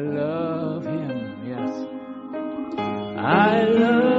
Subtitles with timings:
[0.00, 1.86] I love him, yes.
[3.18, 4.09] I love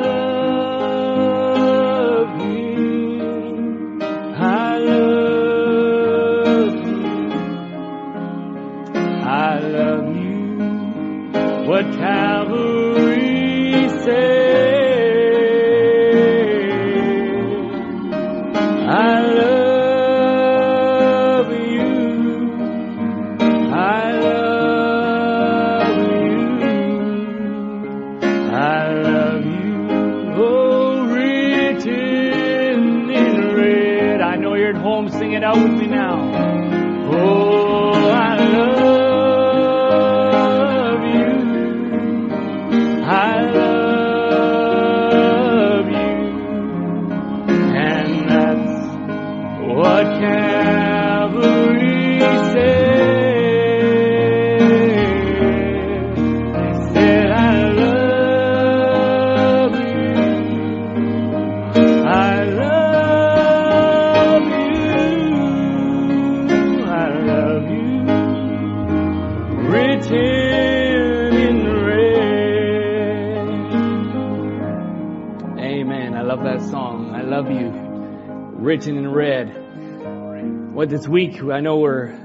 [81.11, 82.17] week I know we're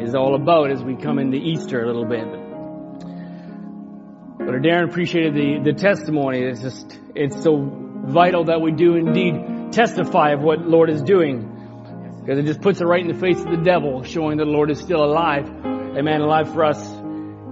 [0.00, 2.26] is all about as we come into Easter a little bit.
[4.38, 6.40] But Darren appreciated the, the testimony.
[6.40, 7.56] It's just, it's so
[8.04, 11.48] vital that we do indeed testify of what Lord is doing.
[12.20, 14.50] Because it just puts it right in the face of the devil, showing that the
[14.50, 15.48] Lord is still alive.
[15.48, 16.20] Amen.
[16.20, 16.92] Alive for us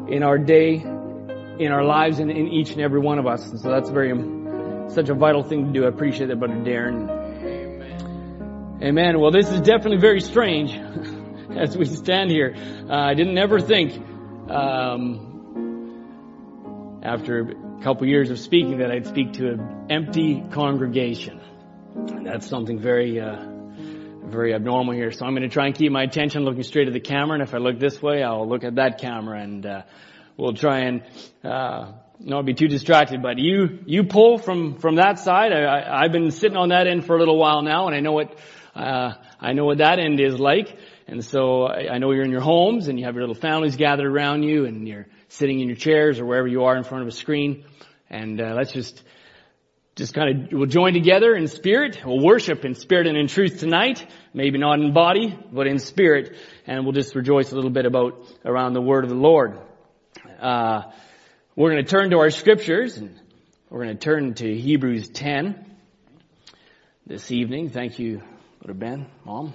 [0.08, 3.48] in our day, in our lives, and in each and every one of us.
[3.48, 4.12] And so that's very,
[4.90, 5.84] such a vital thing to do.
[5.86, 7.19] I appreciate that, Brother Darren.
[8.82, 9.20] Amen.
[9.20, 10.74] Well, this is definitely very strange
[11.54, 12.54] as we stand here.
[12.88, 13.92] Uh, I didn't ever think,
[14.50, 16.00] um,
[17.02, 21.42] after a couple years of speaking, that I'd speak to an empty congregation.
[22.24, 23.44] That's something very, uh,
[24.24, 25.10] very abnormal here.
[25.10, 27.34] So I'm going to try and keep my attention looking straight at the camera.
[27.34, 29.82] And if I look this way, I'll look at that camera, and uh,
[30.38, 31.02] we'll try and
[31.44, 33.20] uh, not be too distracted.
[33.20, 35.52] But you, you pull from from that side.
[35.52, 38.00] I, I, I've been sitting on that end for a little while now, and I
[38.00, 38.38] know what
[38.74, 40.78] uh, I know what that end is like.
[41.06, 43.76] And so I, I know you're in your homes and you have your little families
[43.76, 47.02] gathered around you, and you're sitting in your chairs or wherever you are in front
[47.02, 47.64] of a screen.
[48.08, 49.02] And uh, let's just
[49.96, 52.00] just kind of we'll join together in spirit.
[52.04, 54.06] We'll worship in spirit and in truth tonight.
[54.32, 56.36] Maybe not in body, but in spirit.
[56.66, 59.58] And we'll just rejoice a little bit about around the word of the Lord.
[60.40, 60.82] Uh,
[61.56, 63.20] we're going to turn to our scriptures and
[63.68, 65.66] we're going to turn to Hebrews 10
[67.06, 67.68] this evening.
[67.68, 68.22] Thank you,
[68.62, 69.54] Brother Ben, Mom.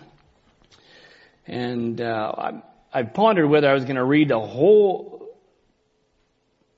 [1.46, 2.52] And uh, I,
[2.92, 5.30] I pondered whether I was going to read a whole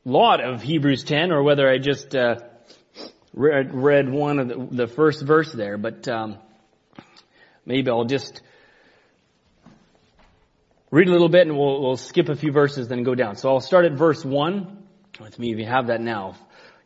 [0.03, 2.39] lot of Hebrews 10 or whether I just uh,
[3.33, 5.77] read, read one of the, the first verse there.
[5.77, 6.37] But um,
[7.65, 8.41] maybe I'll just
[10.91, 13.37] read a little bit and we'll, we'll skip a few verses then go down.
[13.37, 14.83] So I'll start at verse 1
[15.21, 16.35] with me if you have that now.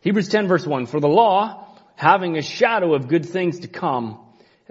[0.02, 0.85] Hebrews 10 verse 1.
[0.85, 4.19] For the law, having a shadow of good things to come,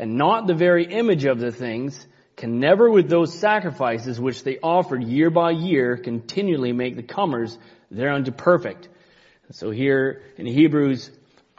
[0.01, 4.59] and not the very image of the things, can never with those sacrifices which they
[4.59, 7.59] offered year by year continually make the comers
[7.91, 8.89] thereunto perfect.
[9.53, 11.11] So here in Hebrews,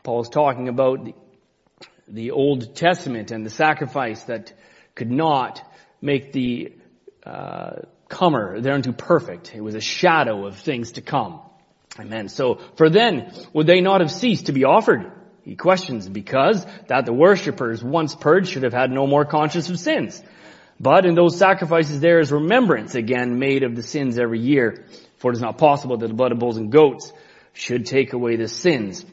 [0.02, 1.14] Paul's talking about the,
[2.08, 4.52] the Old Testament and the sacrifice that
[4.96, 5.62] could not
[6.02, 6.74] make the
[7.24, 9.54] uh, comer thereunto perfect.
[9.54, 11.42] It was a shadow of things to come.
[12.00, 12.28] Amen.
[12.28, 15.12] So, for then, would they not have ceased to be offered?
[15.44, 19.80] He questions, because that the worshippers once purged should have had no more conscience of
[19.80, 20.22] sins.
[20.80, 24.86] But in those sacrifices there is remembrance again made of the sins every year.
[25.18, 27.12] For it is not possible that the blood of bulls and goats
[27.54, 29.06] should take away the sins.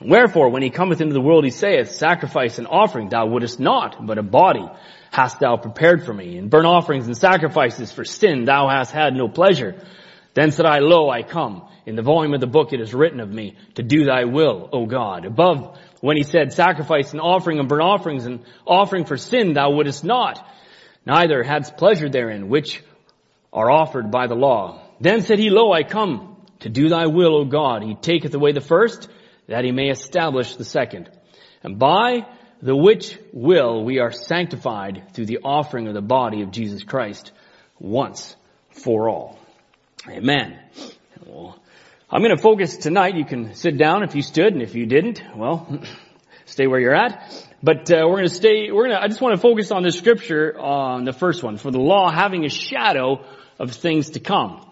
[0.00, 4.04] Wherefore, when he cometh into the world, he saith, Sacrifice and offering thou wouldest not,
[4.04, 4.68] but a body
[5.12, 6.36] hast thou prepared for me.
[6.36, 9.76] And burnt offerings and sacrifices for sin thou hast had no pleasure.
[10.34, 11.68] Then said I, Lo, I come.
[11.86, 14.68] In the volume of the book it is written of me, to do thy will,
[14.72, 15.24] O God.
[15.24, 19.70] Above, when he said, Sacrifice and offering and burnt offerings and offering for sin thou
[19.70, 20.44] wouldest not,
[21.06, 22.82] neither hadst pleasure therein, which
[23.52, 24.82] are offered by the law.
[25.00, 27.82] Then said he, Lo, I come to do thy will, O God.
[27.82, 29.08] He taketh away the first,
[29.46, 31.10] that he may establish the second.
[31.62, 32.26] And by
[32.60, 37.30] the which will we are sanctified through the offering of the body of Jesus Christ
[37.78, 38.34] once
[38.70, 39.38] for all.
[40.06, 40.58] Amen.
[41.24, 41.58] Well,
[42.10, 43.16] I'm going to focus tonight.
[43.16, 45.80] You can sit down if you stood, and if you didn't, well,
[46.44, 47.32] stay where you're at.
[47.62, 48.70] But uh, we're going to stay.
[48.70, 49.02] We're going to.
[49.02, 51.56] I just want to focus on the scripture on the first one.
[51.56, 53.24] For the law having a shadow
[53.58, 54.70] of things to come.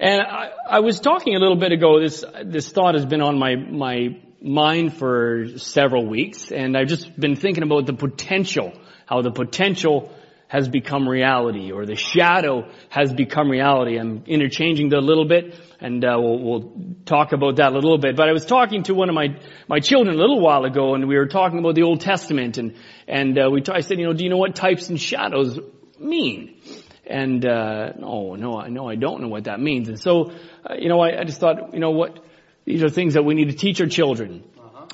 [0.00, 3.38] And I, I was talking a little bit ago, this, this thought has been on
[3.38, 8.72] my, my mind for several weeks, and I've just been thinking about the potential,
[9.06, 10.12] how the potential
[10.48, 13.98] has become reality, or the shadow has become reality.
[13.98, 16.72] I'm interchanging that a little bit, and uh, we'll, we'll
[17.04, 18.16] talk about that a little bit.
[18.16, 19.38] But I was talking to one of my
[19.68, 22.76] my children a little while ago, and we were talking about the Old Testament, and
[23.08, 25.58] and uh, we t- I said, you know, do you know what types and shadows
[25.98, 26.60] mean?
[27.06, 29.88] And uh, no, no, I know I don't know what that means.
[29.88, 30.32] And so,
[30.68, 32.18] uh, you know, I, I just thought, you know what,
[32.64, 34.44] these are things that we need to teach our children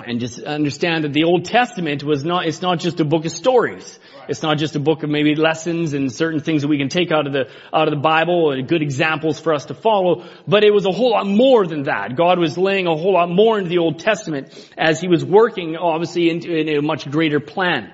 [0.06, 3.32] and just understand that the Old Testament was not, it's not just a book of
[3.32, 3.98] stories.
[4.28, 7.10] It's not just a book of maybe lessons and certain things that we can take
[7.10, 10.64] out of the, out of the Bible and good examples for us to follow, but
[10.64, 12.16] it was a whole lot more than that.
[12.16, 15.76] God was laying a whole lot more into the Old Testament as He was working
[15.76, 17.92] obviously into, in a much greater plan.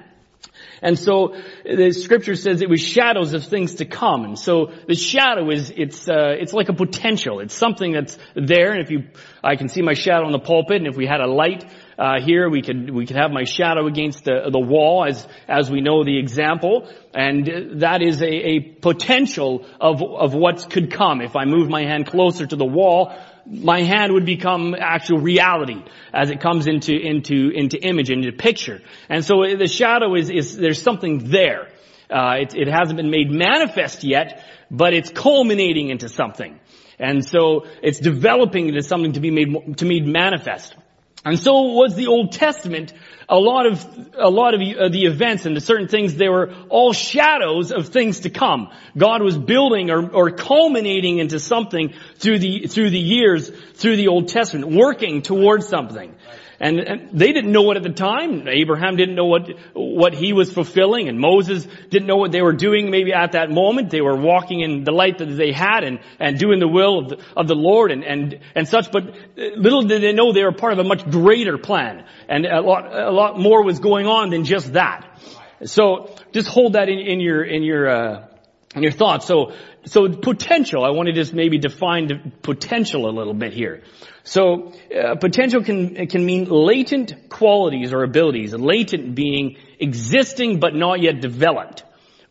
[0.80, 1.34] And so
[1.64, 4.24] the scripture says it was shadows of things to come.
[4.24, 7.40] And so the shadow is, it's, uh, it's like a potential.
[7.40, 8.72] It's something that's there.
[8.72, 9.08] And if you,
[9.42, 11.64] I can see my shadow on the pulpit and if we had a light,
[11.98, 15.68] uh, here we could, we could have my shadow against the, the wall as, as
[15.68, 16.88] we know the example.
[17.12, 21.20] And that is a, a potential of, of what could come.
[21.20, 23.12] If I move my hand closer to the wall,
[23.44, 25.82] my hand would become actual reality
[26.14, 28.80] as it comes into, into, into image, into picture.
[29.08, 31.68] And so the shadow is, is there's something there.
[32.08, 36.60] Uh, it, it hasn't been made manifest yet, but it's culminating into something.
[37.00, 40.76] And so it's developing into something to be made, to be manifest.
[41.24, 42.92] And so was the Old Testament.
[43.28, 43.84] A lot of,
[44.14, 47.88] a lot of uh, the events and the certain things, they were all shadows of
[47.88, 48.70] things to come.
[48.96, 54.08] God was building or, or culminating into something through the, through the years, through the
[54.08, 56.14] Old Testament, working towards something.
[56.60, 58.48] And, they didn't know it at the time.
[58.48, 62.52] Abraham didn't know what, what he was fulfilling and Moses didn't know what they were
[62.52, 63.90] doing maybe at that moment.
[63.90, 67.08] They were walking in the light that they had and, and doing the will of
[67.10, 69.04] the, of the Lord and, and, and such, but
[69.36, 72.04] little did they know they were part of a much greater plan.
[72.28, 75.20] And a lot, a lot more was going on than just that.
[75.64, 78.26] So just hold that in, in your, in your, uh,
[78.74, 79.26] in your thoughts.
[79.26, 79.52] So,
[79.86, 83.82] so potential, I want to just maybe define potential a little bit here.
[84.28, 88.52] So uh, potential can can mean latent qualities or abilities.
[88.52, 91.82] Latent being existing but not yet developed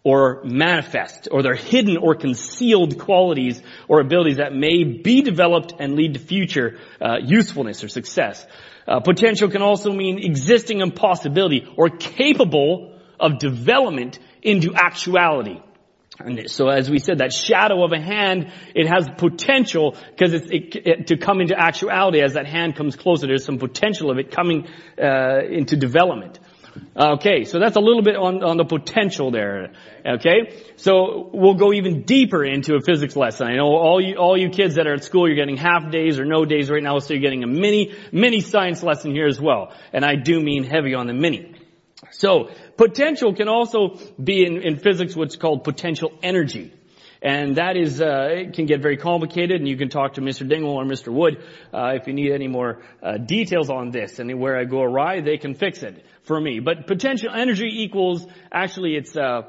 [0.04, 5.96] or manifest, or they're hidden or concealed qualities or abilities that may be developed and
[5.96, 8.46] lead to future uh, usefulness or success.
[8.88, 15.60] Uh, potential can also mean existing impossibility or capable of development into actuality.
[16.20, 20.48] And so as we said, that shadow of a hand, it has potential because it's
[20.50, 23.28] it, it, to come into actuality as that hand comes closer.
[23.28, 24.68] There's some potential of it coming
[25.02, 26.40] uh, into development.
[26.96, 29.72] Okay, so that's a little bit on, on the potential there.
[30.06, 33.48] Okay, so we'll go even deeper into a physics lesson.
[33.48, 36.20] I know all you all you kids that are at school, you're getting half days
[36.20, 39.40] or no days right now, so you're getting a mini mini science lesson here as
[39.40, 39.74] well.
[39.94, 41.56] And I do mean heavy on the mini.
[42.12, 46.74] So potential can also be in, in physics what's called potential energy.
[47.22, 50.48] And that is, uh, it can get very complicated and you can talk to Mr.
[50.48, 51.12] Dingwall or Mr.
[51.12, 51.44] Wood,
[51.74, 54.20] uh, if you need any more, uh, details on this.
[54.20, 56.60] And where I go awry, they can fix it for me.
[56.60, 59.42] But potential energy equals, actually it's, uh,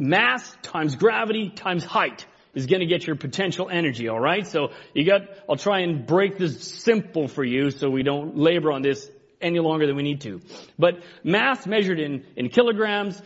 [0.00, 4.46] mass times gravity times height is going to get your potential energy, alright?
[4.46, 8.72] So you got, I'll try and break this simple for you so we don't labor
[8.72, 9.08] on this
[9.40, 10.40] any longer than we need to.
[10.78, 13.20] But mass measured in, in kilograms,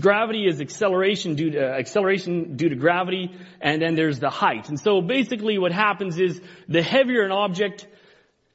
[0.00, 4.68] gravity is acceleration due to, uh, acceleration due to gravity, and then there's the height.
[4.68, 7.86] And so basically what happens is the heavier an object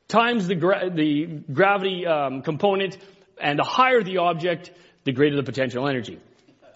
[0.08, 2.98] times the, gra- the gravity um, component,
[3.42, 4.72] and the higher the object,
[5.04, 6.20] the greater the potential energy.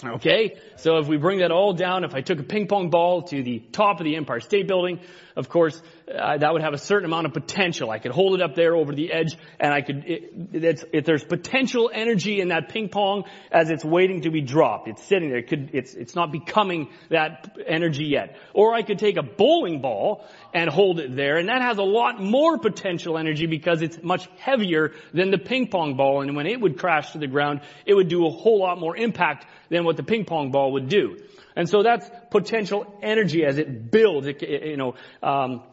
[0.04, 0.58] Okay?
[0.78, 3.44] So if we bring that all down, if I took a ping pong ball to
[3.44, 5.00] the top of the Empire State Building,
[5.36, 7.90] of course, uh, that would have a certain amount of potential.
[7.90, 11.24] I could hold it up there over the edge and I could, it, if there's
[11.24, 14.88] potential energy in that ping pong as it's waiting to be dropped.
[14.88, 15.40] It's sitting there.
[15.40, 18.38] It could, it's, it's not becoming that energy yet.
[18.54, 21.84] Or I could take a bowling ball and hold it there and that has a
[21.84, 26.46] lot more potential energy because it's much heavier than the ping pong ball and when
[26.46, 29.84] it would crash to the ground, it would do a whole lot more impact than
[29.84, 31.18] what the ping pong ball would do.
[31.56, 35.64] And so that's potential energy as it builds, it, you know, um,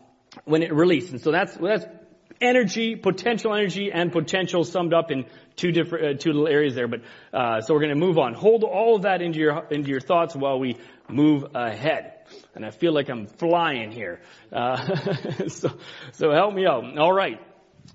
[0.44, 1.12] when it releases.
[1.12, 1.84] And so that's, that's
[2.40, 6.88] energy, potential energy, and potential summed up in two different, uh, two little areas there.
[6.88, 7.00] But,
[7.32, 8.34] uh, so we're going to move on.
[8.34, 10.76] Hold all of that into your, into your thoughts while we
[11.08, 12.14] move ahead.
[12.54, 14.20] And I feel like I'm flying here.
[14.52, 15.70] Uh, so,
[16.12, 16.98] so help me out.
[16.98, 17.40] All right.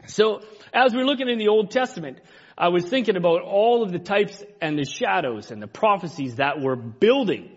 [0.05, 0.41] So,
[0.73, 2.19] as we're looking in the Old Testament,
[2.57, 6.59] I was thinking about all of the types and the shadows and the prophecies that
[6.59, 7.51] were building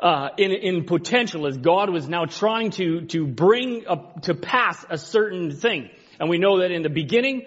[0.00, 4.84] uh, in, in potential as God was now trying to, to bring up, to pass
[4.90, 5.90] a certain thing.
[6.18, 7.46] And we know that in the beginning,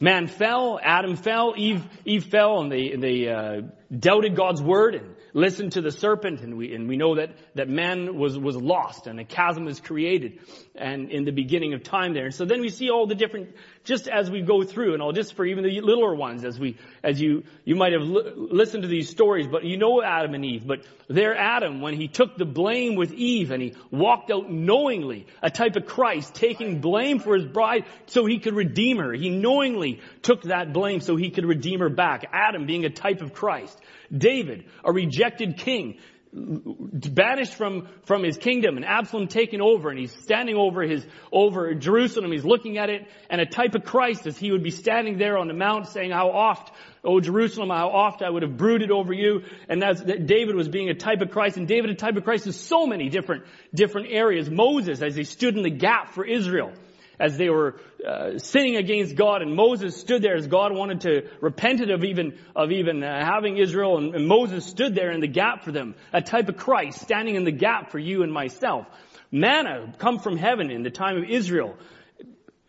[0.00, 3.62] man fell, Adam fell, Eve, Eve fell, and they, they, uh,
[3.96, 7.68] doubted God's word and listened to the serpent, and we, and we know that, that
[7.68, 10.40] man was, was lost and a chasm was created
[10.74, 12.26] and in the beginning of time there.
[12.26, 13.54] And so then we see all the different,
[13.88, 16.76] just as we go through, and all just for even the littler ones, as we,
[17.02, 20.44] as you, you might have li- listened to these stories, but you know Adam and
[20.44, 24.50] Eve, but there Adam, when he took the blame with Eve and he walked out
[24.50, 29.12] knowingly, a type of Christ, taking blame for his bride so he could redeem her.
[29.14, 32.28] He knowingly took that blame so he could redeem her back.
[32.30, 33.80] Adam being a type of Christ.
[34.14, 35.98] David, a rejected king,
[36.38, 41.74] banished from, from his kingdom and Absalom taken over and he's standing over his, over
[41.74, 42.32] Jerusalem.
[42.32, 45.36] He's looking at it and a type of Christ as he would be standing there
[45.38, 46.72] on the mount saying how oft,
[47.04, 49.42] oh Jerusalem, how oft I would have brooded over you.
[49.68, 52.24] And that's, that David was being a type of Christ and David a type of
[52.24, 54.48] Christ in so many different, different areas.
[54.48, 56.72] Moses as he stood in the gap for Israel
[57.18, 61.28] as they were uh, sinning against God, and Moses stood there as God wanted to
[61.40, 65.28] repented of even of even uh, having Israel, and, and Moses stood there in the
[65.28, 68.86] gap for them, a type of Christ standing in the gap for you and myself.
[69.30, 71.76] Manna come from heaven in the time of Israel.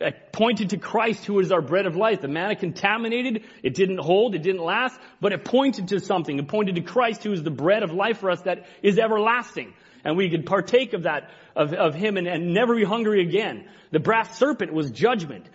[0.01, 2.21] It pointed to Christ who is our bread of life.
[2.21, 6.39] The manna contaminated, it didn't hold, it didn't last, but it pointed to something.
[6.39, 9.73] It pointed to Christ who is the bread of life for us that is everlasting
[10.03, 11.29] and we could partake of that,
[11.59, 13.67] of, of him and, and never be hungry again.
[13.91, 15.45] The brass serpent was judgment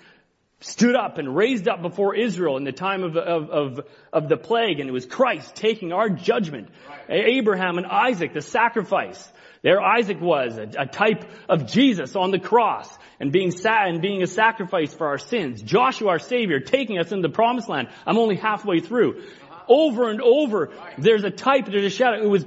[0.60, 3.80] stood up and raised up before Israel in the time of, of, of,
[4.12, 6.70] of, the plague, and it was Christ taking our judgment.
[6.88, 7.26] Right.
[7.26, 9.30] Abraham and Isaac, the sacrifice.
[9.62, 12.88] There Isaac was, a, a, type of Jesus on the cross,
[13.20, 15.62] and being sa- and being a sacrifice for our sins.
[15.62, 17.88] Joshua, our Savior, taking us into the promised land.
[18.06, 19.18] I'm only halfway through.
[19.18, 19.64] Uh-huh.
[19.68, 20.94] Over and over, right.
[20.98, 22.22] there's a type, there's a shadow.
[22.22, 22.44] It was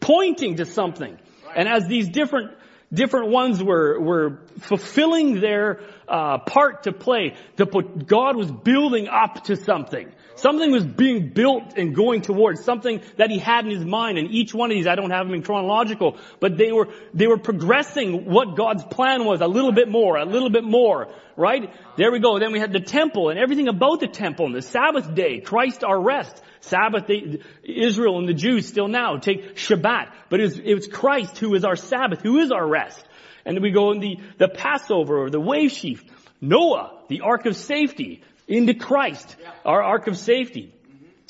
[0.00, 1.18] pointing to something.
[1.56, 2.52] And as these different
[2.94, 9.44] different ones were were fulfilling their uh, part to play, the, God was building up
[9.44, 10.12] to something.
[10.36, 14.18] Something was being built and going towards something that He had in His mind.
[14.18, 17.26] And each one of these, I don't have them in chronological, but they were they
[17.26, 21.08] were progressing what God's plan was a little bit more, a little bit more.
[21.36, 22.38] Right there we go.
[22.38, 25.84] Then we had the temple and everything about the temple and the Sabbath day, Christ
[25.84, 26.42] our rest.
[26.64, 30.86] Sabbath, they, Israel and the Jews still now take Shabbat, but it's, was, it was
[30.86, 33.04] Christ who is our Sabbath, who is our rest.
[33.44, 36.02] And then we go in the, the Passover or the wave sheaf.
[36.40, 40.74] Noah, the ark of safety, into Christ, our ark of safety.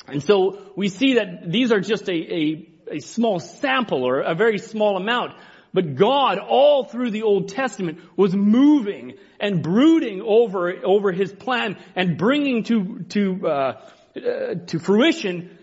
[0.07, 4.35] And so we see that these are just a, a, a small sample or a
[4.35, 5.33] very small amount.
[5.73, 11.77] But God, all through the Old Testament, was moving and brooding over, over His plan
[11.95, 13.81] and bringing to, to, uh,
[14.15, 15.57] uh, to fruition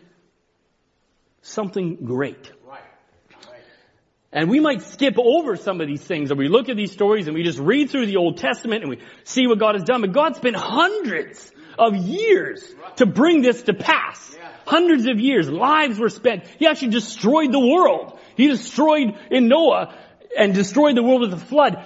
[1.43, 2.53] something great.
[4.35, 7.27] And we might skip over some of these things and we look at these stories
[7.27, 10.01] and we just read through the Old Testament and we see what God has done.
[10.01, 12.65] But God spent hundreds of years
[12.97, 14.35] to bring this to pass.
[14.65, 15.51] Hundreds of years.
[15.51, 16.45] Lives were spent.
[16.59, 18.19] He actually destroyed the world.
[18.37, 19.95] He destroyed in Noah
[20.39, 21.85] and destroyed the world with a flood.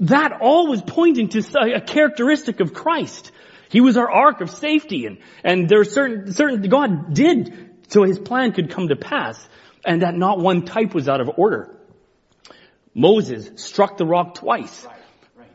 [0.00, 3.32] That all was pointing to a characteristic of Christ.
[3.70, 8.02] He was our ark of safety and, and there are certain, certain, God did so
[8.02, 9.48] his plan could come to pass
[9.84, 11.76] and that not one type was out of order.
[12.94, 14.86] Moses struck the rock twice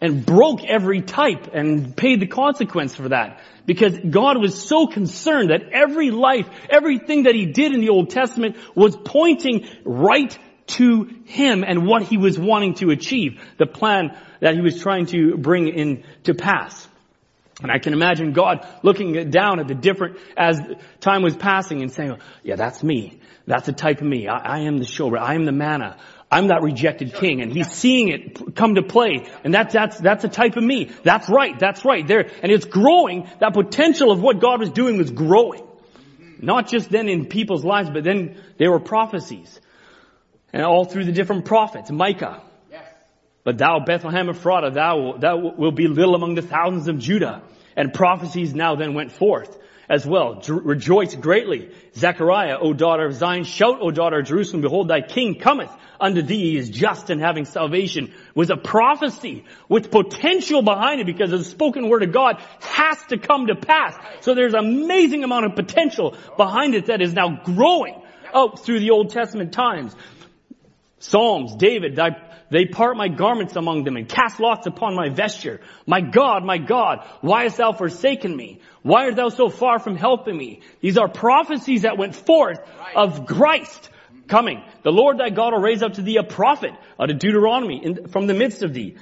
[0.01, 5.49] and broke every type and paid the consequence for that because God was so concerned
[5.49, 11.09] that every life, everything that he did in the Old Testament was pointing right to
[11.25, 15.37] him and what he was wanting to achieve, the plan that he was trying to
[15.37, 16.87] bring in to pass.
[17.61, 20.59] And I can imagine God looking down at the different, as
[20.99, 23.21] time was passing and saying, yeah, that's me.
[23.47, 24.27] That's the type of me.
[24.27, 25.21] I, I am the showbread.
[25.21, 25.97] I am the manna.
[26.29, 27.41] I'm that rejected king.
[27.41, 29.27] And he's seeing it come to play.
[29.45, 30.91] And that's, that's, that's a type of me.
[31.03, 31.57] That's right.
[31.57, 32.05] That's right.
[32.05, 33.29] There, and it's growing.
[33.39, 35.63] That potential of what God was doing was growing.
[36.41, 39.61] Not just then in people's lives, but then there were prophecies.
[40.51, 41.89] And all through the different prophets.
[41.89, 42.41] Micah.
[43.45, 47.43] But thou, Bethlehem Ephratah, thou, thou will be little among the thousands of Judah.
[47.77, 49.55] And prophecies now then went forth
[49.87, 50.41] as well.
[50.47, 51.69] Rejoice greatly.
[51.95, 56.23] Zechariah, O daughter of Zion, shout, O daughter of Jerusalem, behold thy king cometh unto
[56.23, 56.51] thee.
[56.51, 58.13] He is just and having salvation.
[58.33, 63.19] Was a prophecy with potential behind it because the spoken word of God has to
[63.19, 63.95] come to pass.
[64.21, 68.01] So there's an amazing amount of potential behind it that is now growing
[68.33, 69.95] out through the Old Testament times.
[70.97, 72.09] Psalms, David, thy
[72.49, 75.61] they part my garments among them and cast lots upon my vesture.
[75.85, 78.59] My God, my God, why hast thou forsaken me?
[78.83, 80.61] Why art thou so far from helping me?
[80.81, 82.59] These are prophecies that went forth
[82.95, 83.89] of Christ
[84.27, 84.63] coming.
[84.83, 88.07] The Lord thy God will raise up to thee a prophet out of Deuteronomy in,
[88.07, 88.95] from the midst of thee,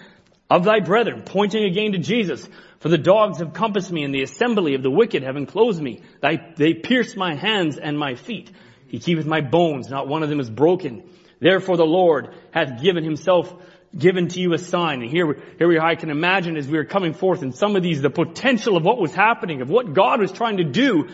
[0.50, 2.47] of thy brethren, pointing again to Jesus.
[2.79, 6.01] For the dogs have compassed me and the assembly of the wicked have enclosed me.
[6.21, 8.51] They, they pierced my hands and my feet.
[8.88, 11.09] He keepeth my bones, not one of them is broken.
[11.43, 13.53] Therefore the Lord hath given himself
[13.95, 15.01] given to you a sign.
[15.01, 17.75] And here, here we are, I can imagine as we are coming forth and some
[17.75, 21.09] of these, the potential of what was happening, of what God was trying to do.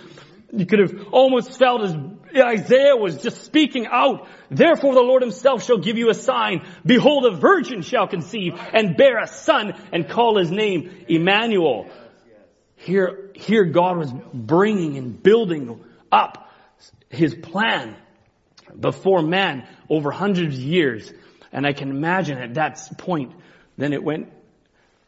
[0.54, 1.96] You could have almost felt as
[2.36, 4.28] Isaiah was just speaking out.
[4.52, 6.64] Therefore the Lord himself shall give you a sign.
[6.86, 11.90] Behold, a virgin shall conceive and bear a son and call his name Emmanuel.
[12.76, 16.52] Here, here God was bringing and building up
[17.10, 17.96] his plan
[18.78, 21.12] before man over hundreds of years.
[21.52, 23.34] And I can imagine at that point,
[23.78, 24.32] then it went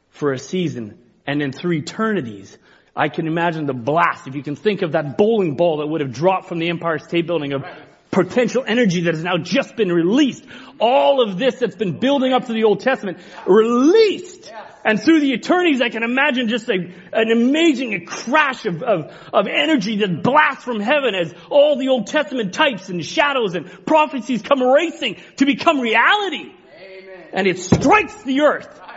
[0.10, 2.58] for a season and then through eternities.
[2.96, 4.28] I can imagine the blast.
[4.28, 7.00] If you can think of that bowling ball that would have dropped from the Empire
[7.00, 7.64] State Building of
[8.12, 10.46] potential energy that has now just been released.
[10.80, 14.52] All of this that's been building up to the Old Testament, released.
[14.84, 16.74] And through the eternities, I can imagine just a,
[17.14, 22.08] an amazing crash of, of, of energy that blasts from heaven as all the Old
[22.08, 26.52] Testament types and shadows and prophecies come racing to become reality.
[26.80, 27.26] Amen.
[27.34, 28.80] And it strikes the earth.
[28.80, 28.92] Right.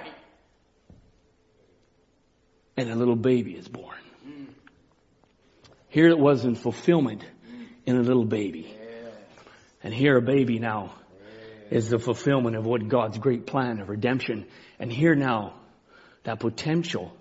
[2.76, 3.98] and a little baby is born.
[4.26, 4.46] Mm.
[5.88, 7.24] Here it was in fulfillment
[7.86, 8.73] in a little baby.
[9.84, 10.94] And here a baby now
[11.70, 14.46] is the fulfillment of what God's great plan of redemption.
[14.80, 15.54] And here now,
[16.24, 17.14] that potential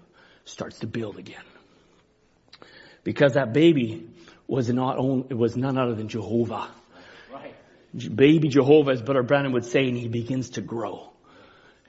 [0.45, 1.43] starts to build again.
[3.03, 4.07] Because that baby
[4.47, 6.69] was not only, it was none other than Jehovah.
[7.31, 7.53] Right.
[7.93, 11.09] Baby Jehovah, as Brother Branham would say, and he begins to grow.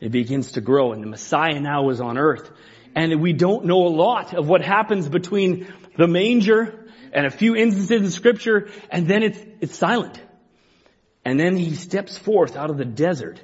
[0.01, 2.51] It begins to grow and the Messiah now is on earth.
[2.97, 7.55] And we don't know a lot of what happens between the manger and a few
[7.55, 10.21] instances in scripture and then it's, it's silent.
[11.25, 13.41] And then he steps forth out of the desert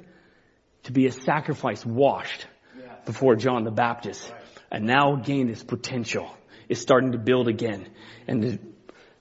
[0.83, 2.95] to be a sacrifice washed Yeah.
[3.05, 4.31] before John the Baptist.
[4.71, 6.29] And now again his potential
[6.69, 7.87] is starting to build again.
[8.27, 8.59] And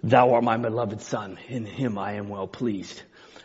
[0.03, 1.39] thou art my beloved son.
[1.49, 3.03] In him I am well pleased.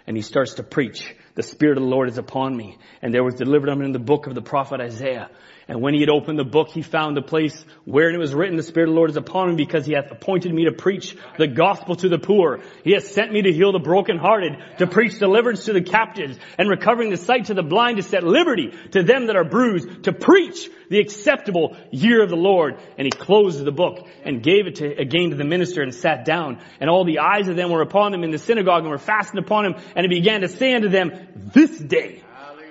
[0.08, 1.16] And he starts to preach.
[1.36, 2.78] The Spirit of the Lord is upon me.
[3.02, 5.30] And there was delivered unto him the book of the prophet Isaiah.
[5.68, 8.56] And when he had opened the book, he found the place wherein it was written,
[8.56, 11.18] the Spirit of the Lord is upon me because he hath appointed me to preach
[11.40, 12.62] the gospel to the poor.
[12.84, 16.70] He hath sent me to heal the brokenhearted, to preach deliverance to the captives, and
[16.70, 20.14] recovering the sight to the blind, to set liberty to them that are bruised, to
[20.14, 22.78] preach the acceptable year of the Lord.
[23.00, 26.26] And he closed the book and gave it to, again to the minister and sat
[26.26, 26.62] down.
[26.80, 29.40] And all the eyes of them were upon him in the synagogue and were fastened
[29.40, 29.76] upon him.
[29.96, 32.22] And he began to say unto them, this day,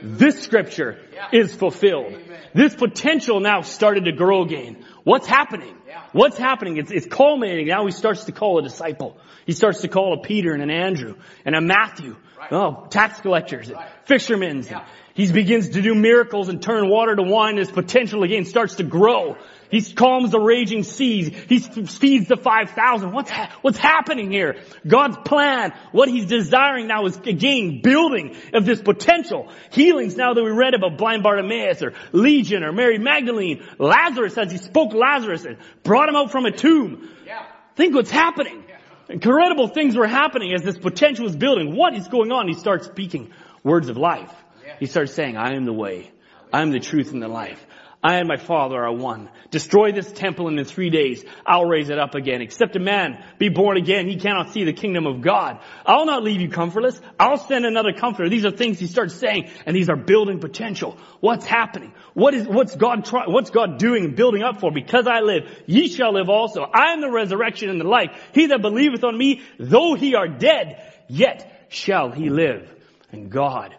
[0.02, 0.98] this scripture
[1.32, 2.14] is fulfilled.
[2.54, 4.84] This potential now started to grow again.
[5.02, 5.76] What's happening?
[6.12, 6.76] What's happening?
[6.76, 7.68] It's, it's culminating.
[7.68, 9.16] Now he starts to call a disciple.
[9.46, 12.16] He starts to call a Peter and an Andrew and a Matthew.
[12.50, 14.66] Oh, tax collectors, and fishermen.
[15.14, 17.56] He begins to do miracles and turn water to wine.
[17.56, 19.36] His potential again starts to grow.
[19.74, 21.26] He calms the raging seas.
[21.48, 23.10] He feeds the 5,000.
[23.10, 24.62] What's, ha- what's happening here?
[24.86, 29.50] God's plan, what he's desiring now is again building of this potential.
[29.72, 33.64] Healings now that we read about blind Bartimaeus or Legion or Mary Magdalene.
[33.80, 37.10] Lazarus as he spoke Lazarus and brought him out from a tomb.
[37.26, 37.44] Yeah.
[37.74, 38.62] Think what's happening.
[39.08, 41.74] Incredible things were happening as this potential is building.
[41.74, 42.46] What is going on?
[42.46, 43.32] He starts speaking
[43.64, 44.32] words of life.
[44.78, 46.12] He starts saying, I am the way.
[46.52, 47.66] I am the truth and the life.
[48.04, 49.30] I and my Father are one.
[49.50, 52.42] Destroy this temple and in three days I'll raise it up again.
[52.42, 55.60] Except a man be born again, he cannot see the kingdom of God.
[55.86, 57.00] I'll not leave you comfortless.
[57.18, 58.28] I'll send another comforter.
[58.28, 60.98] These are things he starts saying and these are building potential.
[61.20, 61.94] What's happening?
[62.12, 64.70] What is, what's God what's God doing and building up for?
[64.70, 66.60] Because I live, ye shall live also.
[66.60, 68.10] I am the resurrection and the life.
[68.34, 72.70] He that believeth on me, though he are dead, yet shall he live.
[73.10, 73.74] And God,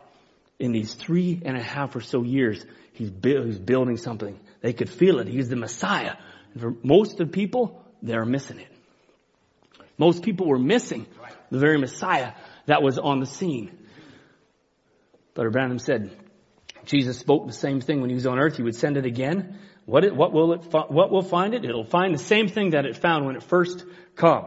[0.58, 4.40] in these three and a half or so years, he's, he's building something.
[4.62, 5.28] They could feel it.
[5.28, 6.16] He's the Messiah.
[6.54, 8.68] And for most of the people, they're missing it.
[9.98, 11.06] Most people were missing
[11.52, 12.34] the very Messiah
[12.66, 13.78] that was on the scene.
[15.34, 16.12] Brother Branham said,
[16.86, 18.58] Jesus spoke the same thing when he was on earth.
[18.58, 19.60] He would send it again.
[19.86, 21.64] What, it, what will it, what will find it?
[21.64, 24.46] It'll find the same thing that it found when it first come.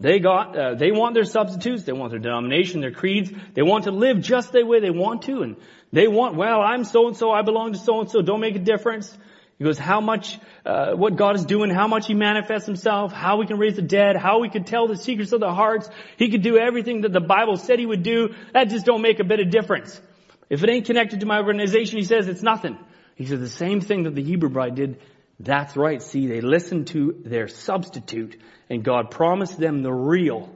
[0.00, 1.82] They got, uh, they want their substitutes.
[1.82, 3.32] They want their denomination, their creeds.
[3.54, 5.42] They want to live just the way they want to.
[5.42, 5.56] And
[5.92, 7.30] they want, well, I'm so and so.
[7.30, 8.22] I belong to so and so.
[8.22, 9.16] Don't make a difference.
[9.58, 13.38] He goes, how much, uh, what God is doing, how much He manifests Himself, how
[13.38, 15.88] we can raise the dead, how we could tell the secrets of the hearts.
[16.16, 18.34] He could do everything that the Bible said He would do.
[18.52, 20.00] That just don't make a bit of difference.
[20.48, 22.78] If it ain't connected to my organization, He says it's nothing.
[23.16, 25.00] He said the same thing that the Hebrew bride did.
[25.40, 26.02] That's right.
[26.02, 30.54] See, they listened to their substitute and God promised them the real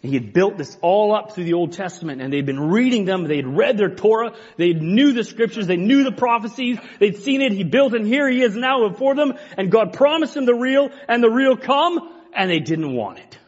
[0.00, 3.24] He had built this all up through the Old Testament and they'd been reading them.
[3.24, 4.32] They'd read their Torah.
[4.56, 5.66] They knew the scriptures.
[5.66, 6.78] They knew the prophecies.
[7.00, 7.52] They'd seen it.
[7.52, 10.90] He built and here he is now before them and God promised them the real
[11.08, 11.98] and the real come
[12.32, 13.38] and they didn't want it.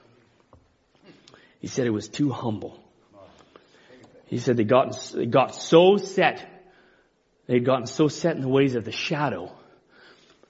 [1.60, 2.82] He said it was too humble.
[4.26, 6.48] He said they got, they got so set,
[7.46, 9.52] they'd gotten so set in the ways of the shadow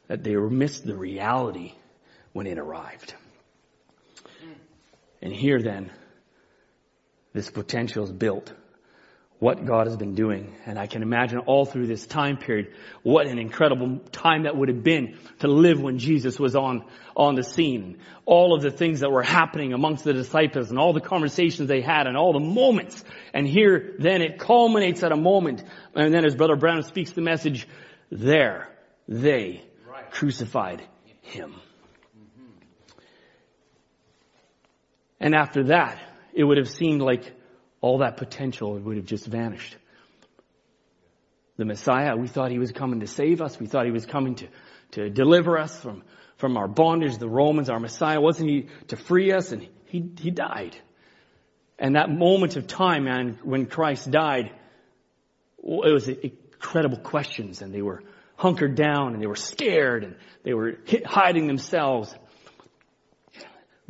[0.06, 1.72] that they missed the reality
[2.32, 3.14] when it arrived.
[5.22, 5.90] And here then,
[7.32, 8.52] this potential is built.
[9.38, 10.54] What God has been doing.
[10.66, 14.68] And I can imagine all through this time period, what an incredible time that would
[14.68, 16.84] have been to live when Jesus was on,
[17.16, 18.00] on the scene.
[18.26, 21.80] All of the things that were happening amongst the disciples and all the conversations they
[21.80, 23.02] had and all the moments.
[23.32, 25.64] And here, then it culminates at a moment.
[25.94, 27.66] And then as Brother Branham speaks the message,
[28.10, 28.68] there,
[29.08, 30.10] they right.
[30.10, 30.82] crucified
[31.22, 31.54] him.
[35.20, 36.00] And after that,
[36.32, 37.32] it would have seemed like
[37.80, 39.76] all that potential would have just vanished.
[41.56, 43.60] The Messiah, we thought he was coming to save us.
[43.60, 44.48] We thought he was coming to,
[44.92, 46.02] to deliver us from,
[46.36, 47.68] from our bondage, the Romans.
[47.68, 50.76] Our Messiah wasn't he to free us and he, he died.
[51.78, 54.52] And that moment of time, man, when Christ died,
[55.62, 58.02] it was incredible questions and they were
[58.36, 62.14] hunkered down and they were scared and they were hiding themselves.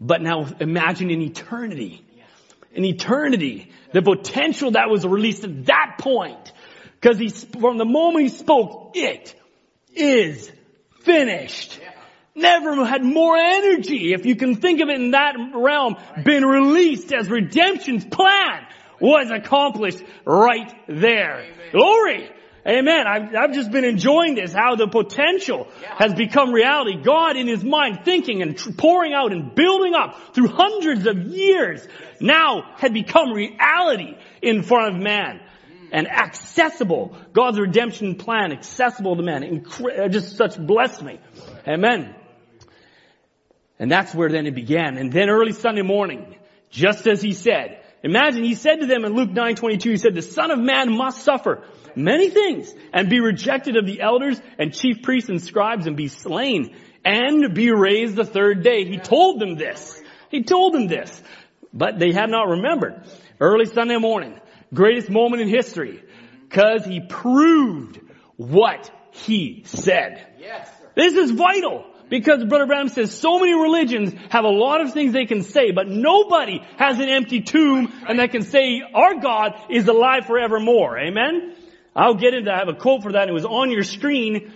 [0.01, 2.03] But now imagine an eternity.
[2.75, 6.53] An eternity, the potential that was released at that point.
[7.03, 9.35] Cause he, from the moment he spoke, it
[9.95, 10.51] is
[11.03, 11.79] finished.
[12.35, 17.13] Never had more energy, if you can think of it in that realm, been released
[17.13, 18.67] as redemption's plan
[19.01, 21.45] was accomplished right there.
[21.73, 22.31] Glory!
[22.67, 23.07] Amen.
[23.07, 25.67] I've, I've just been enjoying this, how the potential
[25.99, 27.03] has become reality.
[27.03, 31.19] God in His mind thinking and tr- pouring out and building up through hundreds of
[31.19, 31.87] years
[32.21, 35.41] now had become reality in front of man
[35.91, 37.17] and accessible.
[37.33, 39.43] God's redemption plan accessible to man.
[39.43, 41.19] Incre- uh, just such blessed me.
[41.67, 42.15] Amen.
[43.79, 44.99] And that's where then it began.
[44.99, 46.37] And then early Sunday morning,
[46.69, 50.23] just as he said, imagine he said to them in Luke 9:22, he said, the
[50.23, 51.65] son of man must suffer
[51.97, 56.09] many things and be rejected of the elders and chief priests and scribes and be
[56.09, 56.75] slain
[57.05, 58.85] and be raised the third day.
[58.85, 60.01] He told them this.
[60.31, 61.23] He told them this,
[61.73, 63.03] but they had not remembered.
[63.41, 64.39] Early Sunday morning,
[64.73, 66.03] greatest moment in history,
[66.51, 68.01] cause he proved
[68.37, 70.27] what he said.
[70.39, 70.69] Yes.
[70.95, 71.87] This is vital.
[72.11, 75.71] Because Brother Branham says so many religions have a lot of things they can say,
[75.71, 80.99] but nobody has an empty tomb and that can say our God is alive forevermore.
[80.99, 81.55] Amen?
[81.95, 83.29] I'll get into, I have a quote for that.
[83.29, 84.53] It was on your screen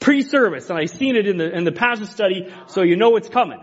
[0.00, 3.28] pre-service and I seen it in the, in the passage study so you know it's
[3.28, 3.60] coming.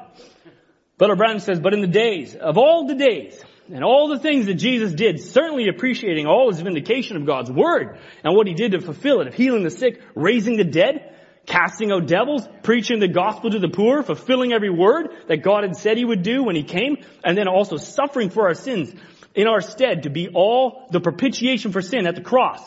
[0.98, 4.46] Brother Branham says, but in the days, of all the days, and all the things
[4.48, 8.74] that Jesus did, certainly appreciating all his vindication of God's word and what he did
[8.74, 13.08] to fulfill it, of healing the sick, raising the dead, casting out devils, preaching the
[13.08, 16.56] gospel to the poor, fulfilling every word that God had said he would do when
[16.56, 18.94] he came, and then also suffering for our sins
[19.34, 22.62] in our stead to be all the propitiation for sin at the cross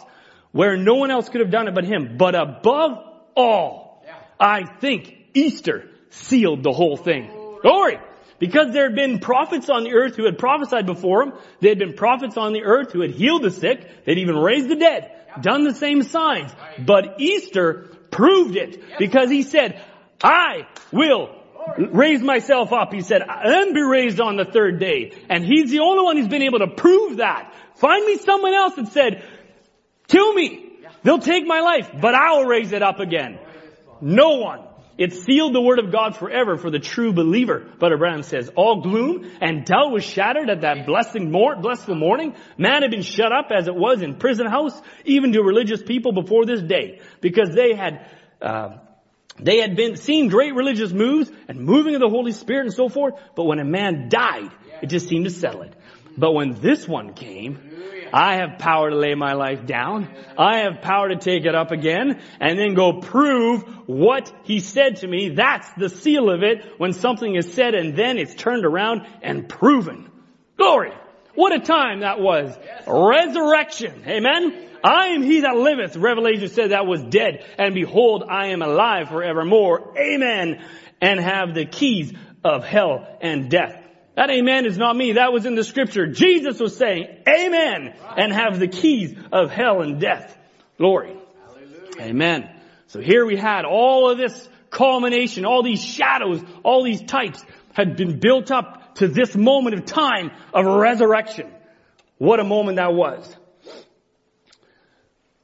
[0.57, 2.17] where no one else could have done it but him.
[2.17, 2.99] But above
[3.37, 4.03] all,
[4.41, 7.31] I think Easter sealed the whole thing.
[7.61, 7.99] Glory!
[8.39, 11.33] Because there had been prophets on the earth who had prophesied before him.
[11.61, 14.05] There had been prophets on the earth who had healed the sick.
[14.05, 15.11] They'd even raised the dead.
[15.41, 16.51] Done the same signs.
[16.79, 18.99] But Easter proved it.
[18.99, 19.83] Because he said,
[20.23, 21.35] I will
[21.79, 22.93] raise myself up.
[22.93, 25.13] He said, and be raised on the third day.
[25.29, 27.55] And he's the only one who's been able to prove that.
[27.77, 29.23] Find me someone else that said,
[30.09, 30.79] Kill me.
[31.03, 33.39] They'll take my life, but I will raise it up again.
[34.01, 34.63] No one.
[34.99, 37.67] It sealed the word of God forever for the true believer.
[37.79, 42.35] Brother Branham says, all gloom and doubt was shattered at that blessing, blessful morning.
[42.57, 44.73] Man had been shut up as it was in prison house,
[45.05, 48.79] even to religious people before this day, because they had, uh,
[49.39, 52.89] they had been seen great religious moves and moving of the Holy Spirit and so
[52.89, 54.51] forth, but when a man died,
[54.83, 55.75] it just seemed to settle it.
[56.17, 57.59] But when this one came,
[58.13, 60.09] I have power to lay my life down.
[60.39, 64.97] I have power to take it up again and then go prove what he said
[64.97, 65.31] to me.
[65.31, 69.49] That's the seal of it when something is said and then it's turned around and
[69.49, 70.11] proven.
[70.57, 70.93] Glory.
[71.35, 72.57] What a time that was.
[72.87, 74.05] Resurrection.
[74.07, 74.69] Amen.
[74.83, 75.97] I am he that liveth.
[75.97, 77.45] Revelation said that was dead.
[77.59, 79.95] And behold, I am alive forevermore.
[79.99, 80.65] Amen.
[81.01, 83.86] And have the keys of hell and death.
[84.17, 85.13] That amen is not me.
[85.13, 86.07] That was in the scripture.
[86.07, 90.37] Jesus was saying amen and have the keys of hell and death.
[90.79, 91.15] Glory.
[91.47, 92.01] Hallelujah.
[92.01, 92.51] Amen.
[92.87, 97.97] So here we had all of this culmination, all these shadows, all these types had
[97.97, 101.53] been built up to this moment of time of resurrection.
[102.17, 103.37] What a moment that was.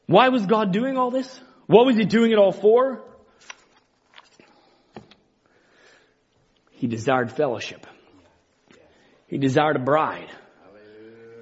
[0.06, 1.40] Why was God doing all this?
[1.66, 3.04] What was He doing it all for?
[6.70, 7.86] He desired fellowship.
[9.32, 10.28] He desired a bride.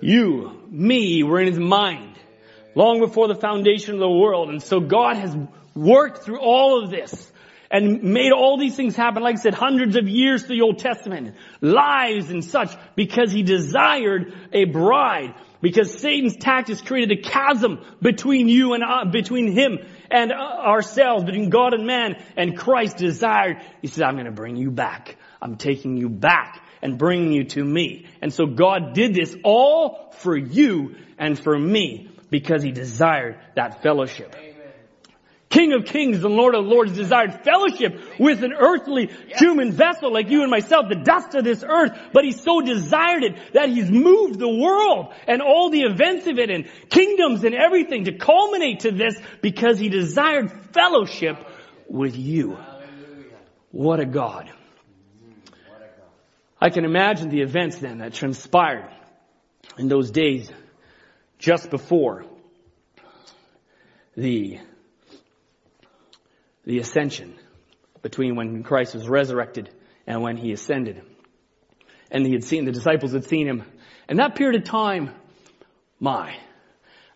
[0.01, 2.17] You, me, were in His mind
[2.77, 4.49] long before the foundation of the world.
[4.49, 5.37] And so God has
[5.75, 7.33] worked through all of this
[7.69, 10.79] and made all these things happen, like I said, hundreds of years through the Old
[10.79, 15.35] Testament, lives and such, because He desired a bride.
[15.61, 19.79] Because Satan's tactics created a chasm between you and uh, between him
[20.11, 22.23] and uh, ourselves, between God and man.
[22.37, 25.17] And Christ desired, He said, I'm going to bring you back.
[25.43, 28.07] I'm taking you back and bringing you to me.
[28.21, 33.83] And so God did this all for you and for me because He desired that
[33.83, 34.35] fellowship.
[35.51, 40.31] King of kings and Lord of lords desired fellowship with an earthly human vessel like
[40.31, 43.91] you and myself, the dust of this earth, but he so desired it that he's
[43.91, 48.81] moved the world and all the events of it and kingdoms and everything to culminate
[48.81, 51.37] to this because he desired fellowship
[51.89, 52.57] with you.
[53.73, 54.53] What a God.
[56.61, 58.91] I can imagine the events then that transpired
[59.79, 60.51] in those days
[61.39, 62.27] just before
[64.17, 64.61] the
[66.65, 67.35] the ascension
[68.03, 69.71] between when Christ was resurrected
[70.07, 71.03] and when he ascended.
[72.11, 73.65] And he had seen, the disciples had seen him.
[74.09, 75.15] And that period of time,
[75.99, 76.37] my,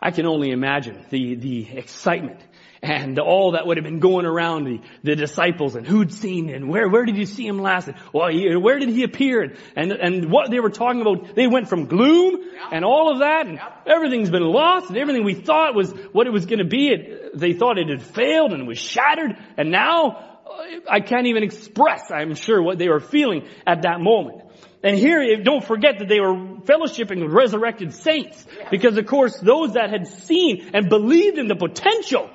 [0.00, 2.40] I can only imagine the, the excitement
[2.84, 6.68] and all that would have been going around the, the disciples and who'd seen and
[6.68, 7.88] where, where did you see him last?
[7.88, 9.56] And, Well, he, where did he appear?
[9.74, 13.46] And, and what they were talking about, they went from gloom and all of that
[13.46, 16.88] and everything's been lost and everything we thought was what it was going to be.
[16.88, 21.42] It, they thought it had failed and was shattered and now uh, I can't even
[21.42, 24.42] express, I'm sure, what they were feeling at that moment.
[24.82, 28.46] And here, eh, don't forget that they were fellowshipping with resurrected saints.
[28.70, 32.28] Because of course, those that had seen and believed in the potential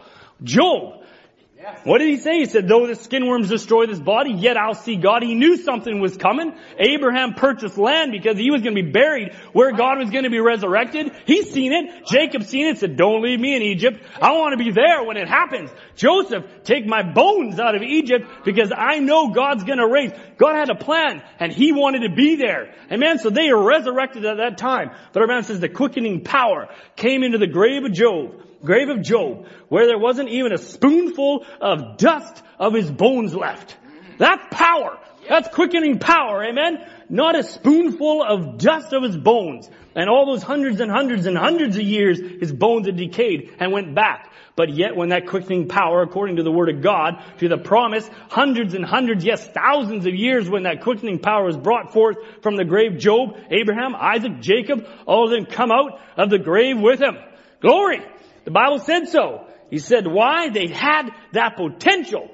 [0.43, 0.99] Job.
[1.83, 2.39] What did he say?
[2.39, 5.23] He said, though the skin worms destroy this body, yet I'll see God.
[5.23, 6.53] He knew something was coming.
[6.77, 10.29] Abraham purchased land because he was going to be buried where God was going to
[10.29, 11.11] be resurrected.
[11.25, 12.07] He's seen it.
[12.07, 14.01] Jacob seen it, said, don't leave me in Egypt.
[14.21, 15.69] I want to be there when it happens.
[15.95, 20.11] Joseph, take my bones out of Egypt because I know God's going to raise.
[20.37, 22.73] God had a plan and he wanted to be there.
[22.89, 23.19] Amen.
[23.19, 24.91] So they are resurrected at that time.
[25.11, 29.01] But our man says the quickening power came into the grave of Job grave of
[29.01, 33.75] Job, where there wasn't even a spoonful of dust of his bones left.
[34.17, 34.97] That's power.
[35.27, 36.85] That's quickening power, amen?
[37.07, 39.69] Not a spoonful of dust of his bones.
[39.95, 43.71] And all those hundreds and hundreds and hundreds of years, his bones had decayed and
[43.71, 44.31] went back.
[44.55, 48.09] But yet when that quickening power, according to the word of God, to the promise,
[48.29, 52.57] hundreds and hundreds, yes, thousands of years when that quickening power was brought forth from
[52.57, 56.99] the grave, Job, Abraham, Isaac, Jacob, all of them come out of the grave with
[56.99, 57.17] him.
[57.61, 58.01] Glory!
[58.45, 59.45] The Bible said so.
[59.69, 60.49] He said why?
[60.49, 62.29] They had that potential.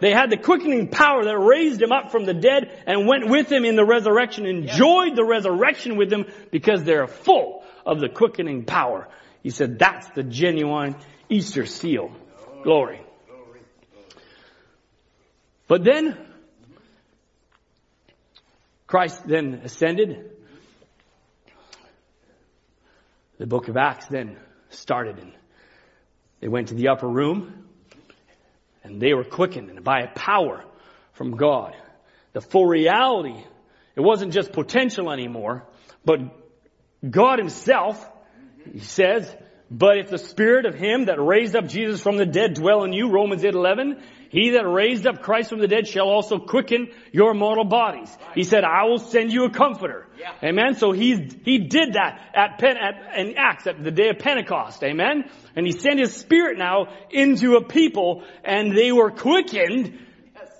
[0.00, 3.50] They had the quickening power that raised him up from the dead and went with
[3.50, 8.64] him in the resurrection, enjoyed the resurrection with him because they're full of the quickening
[8.64, 9.08] power.
[9.42, 10.96] He said that's the genuine
[11.28, 12.10] Easter seal.
[12.62, 13.00] Glory.
[15.68, 16.16] But then,
[18.86, 20.30] Christ then ascended.
[23.38, 24.36] The book of Acts then
[24.70, 25.32] started and
[26.40, 27.64] they went to the upper room
[28.84, 30.64] and they were quickened by a power
[31.14, 31.74] from God.
[32.32, 33.36] The full reality,
[33.94, 35.64] it wasn't just potential anymore,
[36.04, 36.20] but
[37.08, 38.04] God himself,
[38.72, 39.34] he says,
[39.70, 42.92] but if the spirit of him that raised up Jesus from the dead dwell in
[42.92, 46.88] you, Romans 8, 11, he that raised up Christ from the dead shall also quicken
[47.12, 48.14] your mortal bodies.
[48.34, 50.06] He said, I will send you a comforter.
[50.18, 50.32] Yeah.
[50.42, 50.74] Amen.
[50.76, 54.82] So he, he did that at, Pen, at in Acts at the day of Pentecost.
[54.82, 55.30] Amen.
[55.54, 59.98] And he sent his spirit now into a people and they were quickened
[60.34, 60.50] yes.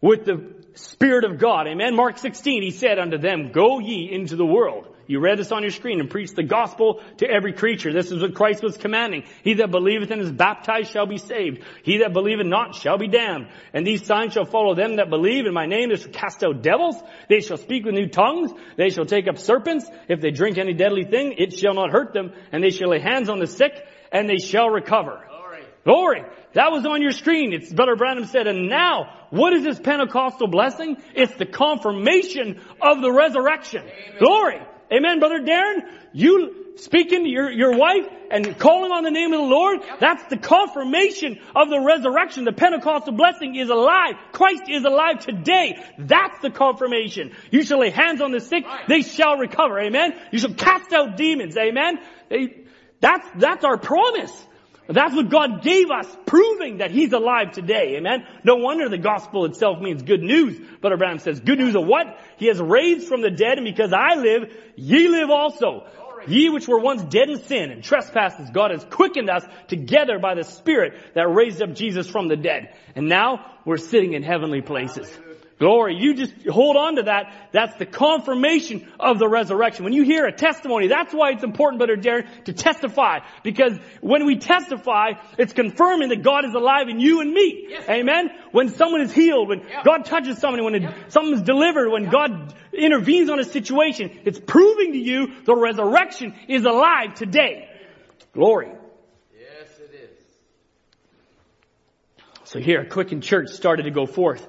[0.00, 1.66] with the spirit of God.
[1.66, 1.94] Amen.
[1.94, 5.62] Mark 16, he said unto them, go ye into the world you read this on
[5.62, 7.92] your screen and preach the gospel to every creature.
[7.92, 9.24] This is what Christ was commanding.
[9.44, 11.62] He that believeth and is baptized shall be saved.
[11.82, 13.48] He that believeth not shall be damned.
[13.74, 15.90] And these signs shall follow them that believe in my name.
[15.90, 16.96] They shall cast out devils.
[17.28, 18.52] They shall speak with new tongues.
[18.76, 19.84] They shall take up serpents.
[20.08, 22.32] If they drink any deadly thing, it shall not hurt them.
[22.50, 23.72] And they shall lay hands on the sick
[24.10, 25.20] and they shall recover.
[25.28, 25.64] Glory.
[25.84, 26.22] Glory.
[26.54, 27.52] That was on your screen.
[27.52, 30.96] It's Brother Branham said, and now, what is this Pentecostal blessing?
[31.14, 33.82] It's the confirmation of the resurrection.
[33.82, 34.18] Amen.
[34.18, 34.60] Glory.
[34.90, 35.86] Amen, Brother Darren?
[36.12, 40.24] You, speaking to your, your wife and calling on the name of the Lord, that's
[40.28, 42.44] the confirmation of the resurrection.
[42.44, 44.14] The Pentecostal blessing is alive.
[44.32, 45.82] Christ is alive today.
[45.98, 47.32] That's the confirmation.
[47.50, 49.78] You shall lay hands on the sick, they shall recover.
[49.78, 50.14] Amen.
[50.30, 51.56] You shall cast out demons.
[51.56, 51.98] Amen.
[52.28, 52.64] They,
[53.00, 54.32] that's, that's our promise.
[54.88, 57.96] That's what God gave us, proving that He's alive today.
[57.96, 58.26] Amen.
[58.44, 60.58] No wonder the gospel itself means good news.
[60.80, 62.18] Brother Branham says, good news of what?
[62.36, 65.86] He has raised from the dead, and because I live, ye live also.
[66.26, 70.34] Ye which were once dead in sin and trespasses, God has quickened us together by
[70.34, 72.76] the Spirit that raised up Jesus from the dead.
[72.94, 75.10] And now we're sitting in heavenly places.
[75.62, 75.94] Glory.
[75.96, 77.32] You just hold on to that.
[77.52, 79.84] That's the confirmation of the resurrection.
[79.84, 83.20] When you hear a testimony, that's why it's important, Brother Darren, to testify.
[83.44, 87.68] Because when we testify, it's confirming that God is alive in you and me.
[87.68, 87.88] Yes.
[87.88, 88.30] Amen?
[88.50, 89.84] When someone is healed, when yep.
[89.84, 91.12] God touches someone, when yep.
[91.12, 92.12] someone is delivered, when yep.
[92.12, 97.68] God intervenes on a situation, it's proving to you the resurrection is alive today.
[98.34, 98.72] Glory.
[99.32, 100.10] Yes, it is.
[102.42, 104.44] So here, a Quicken Church started to go forth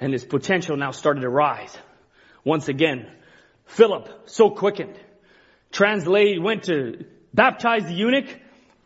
[0.00, 1.76] and his potential now started to rise.
[2.44, 3.10] Once again,
[3.66, 4.98] Philip, so quickened,
[5.70, 8.26] translated, went to baptize the eunuch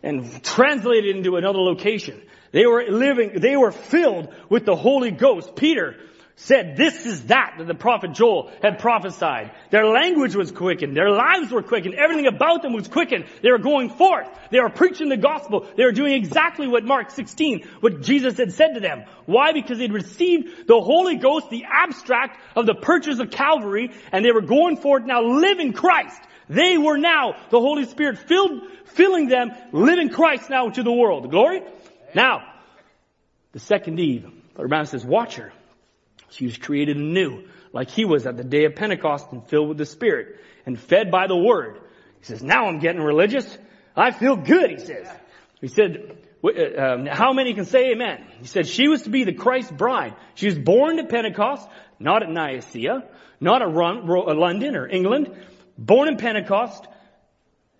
[0.02, 2.20] and translated into another location.
[2.52, 5.56] They were living, they were filled with the Holy Ghost.
[5.56, 5.96] Peter
[6.36, 9.52] said, this is that that the prophet Joel had prophesied.
[9.70, 10.96] Their language was quickened.
[10.96, 11.94] Their lives were quickened.
[11.94, 13.26] Everything about them was quickened.
[13.42, 14.26] They were going forth.
[14.50, 15.66] They were preaching the gospel.
[15.76, 19.04] They were doing exactly what Mark 16, what Jesus had said to them.
[19.26, 19.52] Why?
[19.52, 24.32] Because they'd received the Holy Ghost, the abstract of the purchase of Calvary, and they
[24.32, 26.20] were going forth now living Christ.
[26.48, 31.30] They were now the Holy Spirit filled, filling them, living Christ now to the world.
[31.30, 31.62] Glory?
[32.12, 32.42] Now,
[33.52, 35.52] the second Eve, Brother Branham says, watch her.
[36.34, 39.78] She was created anew, like he was at the day of Pentecost and filled with
[39.78, 41.80] the Spirit and fed by the Word.
[42.20, 43.46] He says, now I'm getting religious.
[43.96, 45.08] I feel good, he says.
[45.60, 48.26] He said, uh, um, how many can say amen?
[48.40, 50.14] He said she was to be the Christ bride.
[50.34, 51.68] She was born to Pentecost,
[51.98, 53.04] not at Nicaea,
[53.40, 55.34] not at London or England,
[55.78, 56.86] born in Pentecost,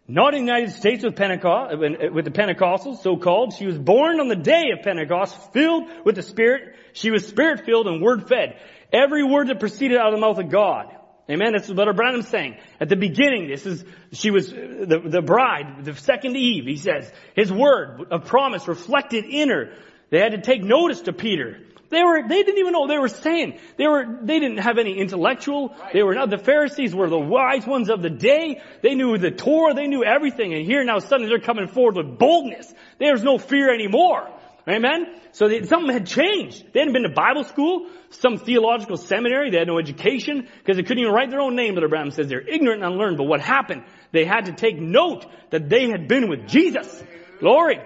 [0.07, 3.55] not in the United States with Pentecost, uh, uh, with the Pentecostals, so called.
[3.55, 6.77] She was born on the day of Pentecost, filled with the Spirit.
[6.93, 8.59] She was Spirit filled and Word fed.
[8.93, 10.95] Every word that proceeded out of the mouth of God.
[11.29, 11.53] Amen.
[11.53, 12.59] That's what Brother Branham's saying.
[12.81, 16.77] At the beginning, this is, she was uh, the, the bride, the second Eve, he
[16.77, 17.11] says.
[17.35, 19.73] His word of promise reflected in her.
[20.11, 21.61] They had to take notice to Peter.
[21.94, 23.59] They were, they didn't even know what they were saying.
[23.76, 25.74] They were, they didn't have any intellectual.
[25.92, 28.61] They were not, the Pharisees were the wise ones of the day.
[28.83, 29.74] They knew the Torah.
[29.74, 30.54] They knew everything.
[30.54, 32.72] And here now suddenly they're coming forward with boldness.
[32.98, 34.28] There's no fear anymore.
[34.66, 35.20] Amen?
[35.33, 36.72] So they, something had changed.
[36.72, 39.50] They hadn't been to Bible school, some theological seminary.
[39.50, 41.74] They had no education because they couldn't even write their own name.
[41.74, 43.18] Brother Branham says they're ignorant and unlearned.
[43.18, 43.85] But what happened?
[44.11, 47.02] They had to take note that they had been with Jesus.
[47.40, 47.80] Glory.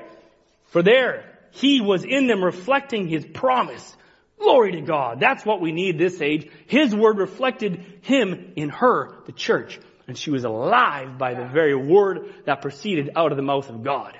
[0.66, 3.96] For there, he was in them reflecting his promise.
[4.38, 5.20] Glory to God.
[5.20, 6.48] That's what we need this age.
[6.66, 9.80] His word reflected him in her, the church.
[10.06, 13.82] And she was alive by the very word that proceeded out of the mouth of
[13.82, 14.18] God.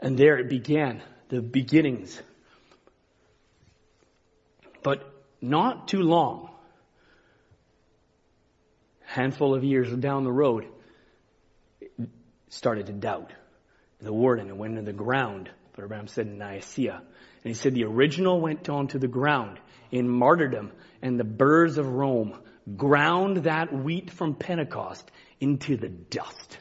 [0.00, 2.20] And there it began, the beginnings.
[4.82, 5.08] But
[5.40, 6.50] not too long,
[9.04, 10.66] handful of years down the road,
[12.48, 13.32] started to doubt
[14.00, 15.48] the word and it went into the ground.
[15.74, 17.02] Brother Branham said Nicaea.
[17.44, 19.58] And he said the original went on to the ground
[19.90, 22.38] in martyrdom and the birds of Rome
[22.76, 26.58] ground that wheat from Pentecost into the dust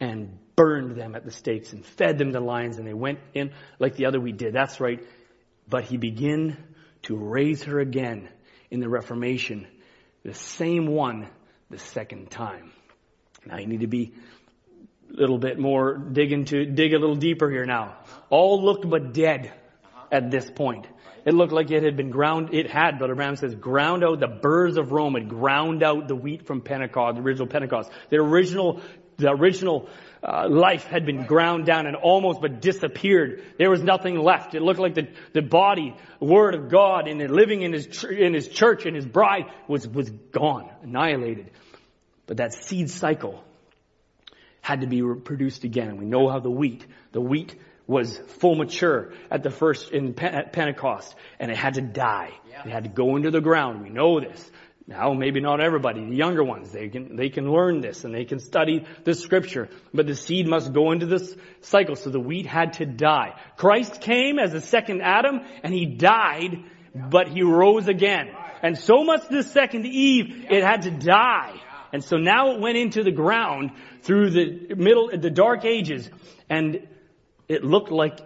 [0.00, 3.52] and burned them at the stakes and fed them to lions and they went in
[3.78, 4.52] like the other wheat did.
[4.52, 5.00] That's right.
[5.68, 6.62] But he began
[7.02, 8.28] to raise her again
[8.70, 9.66] in the Reformation,
[10.24, 11.28] the same one
[11.70, 12.72] the second time.
[13.46, 14.14] Now you need to be
[15.14, 17.96] little bit more, dig into, dig a little deeper here now.
[18.30, 19.52] All looked but dead
[20.10, 20.86] at this point.
[21.24, 24.26] It looked like it had been ground, it had, Brother Branham says, ground out the
[24.28, 27.90] birds of Rome, had ground out the wheat from Pentecost, the original Pentecost.
[28.10, 28.82] The original,
[29.16, 29.88] the original
[30.22, 33.42] uh, life had been ground down and almost but disappeared.
[33.58, 34.54] There was nothing left.
[34.54, 38.48] It looked like the, the body, word of God in living in his, in his
[38.48, 41.52] church and his bride was, was gone, annihilated.
[42.26, 43.42] But that seed cycle
[44.64, 45.88] had to be produced again.
[45.88, 47.54] And we know how the wheat, the wheat
[47.86, 52.30] was full mature at the first in Pentecost and it had to die.
[52.48, 52.62] Yeah.
[52.64, 53.82] It had to go into the ground.
[53.82, 54.50] We know this.
[54.86, 58.24] Now, maybe not everybody, the younger ones, they can, they can learn this and they
[58.24, 61.94] can study the scripture, but the seed must go into this cycle.
[61.94, 63.38] So the wheat had to die.
[63.58, 68.30] Christ came as the second Adam and he died, but he rose again.
[68.62, 71.60] And so must this second Eve, it had to die.
[71.94, 73.70] And so now it went into the ground
[74.02, 76.10] through the middle, the dark ages,
[76.50, 76.88] and
[77.46, 78.18] it looked like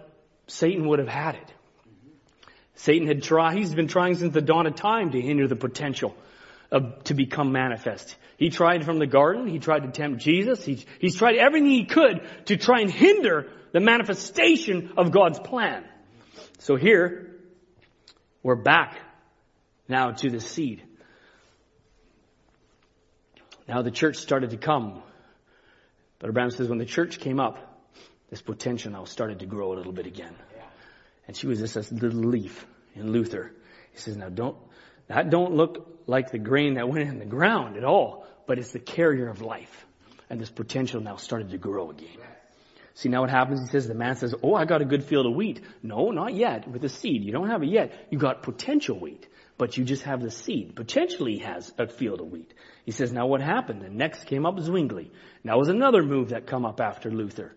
[0.47, 1.53] Satan would have had it.
[2.73, 6.17] Satan had tried, he's been trying since the dawn of time to hinder the potential
[6.71, 8.15] of, to become manifest.
[8.37, 11.85] He tried from the garden, he tried to tempt Jesus, he, he's tried everything he
[11.85, 15.85] could to try and hinder the manifestation of God's plan.
[16.57, 17.35] So here,
[18.41, 18.97] we're back
[19.87, 20.81] now to the seed.
[23.69, 25.03] Now the church started to come.
[26.17, 27.85] Brother Branham says when the church came up,
[28.31, 30.35] this potential now started to grow a little bit again.
[31.27, 32.65] And she was just a little leaf
[32.95, 33.51] in Luther.
[33.91, 34.57] He says, now don't,
[35.07, 38.71] that don't look like the grain that went in the ground at all, but it's
[38.71, 39.85] the carrier of life.
[40.31, 42.17] And this potential now started to grow again.
[42.95, 43.61] See now what happens?
[43.61, 45.61] He says, the man says, oh, I got a good field of wheat.
[45.83, 46.67] No, not yet.
[46.67, 47.23] With the seed.
[47.23, 48.07] You don't have it yet.
[48.09, 49.27] You got potential wheat,
[49.59, 50.73] but you just have the seed.
[50.73, 52.53] Potentially has a field of wheat.
[52.85, 53.81] He says, now what happened?
[53.81, 55.11] The next came up Zwingli.
[55.43, 57.53] Now was another move that come up after Luther.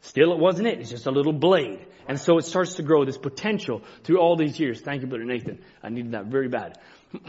[0.00, 0.80] Still, it wasn't it.
[0.80, 1.86] It's just a little blade.
[2.08, 4.80] And so it starts to grow this potential through all these years.
[4.80, 5.62] Thank you, Brother Nathan.
[5.80, 6.76] I needed that very bad.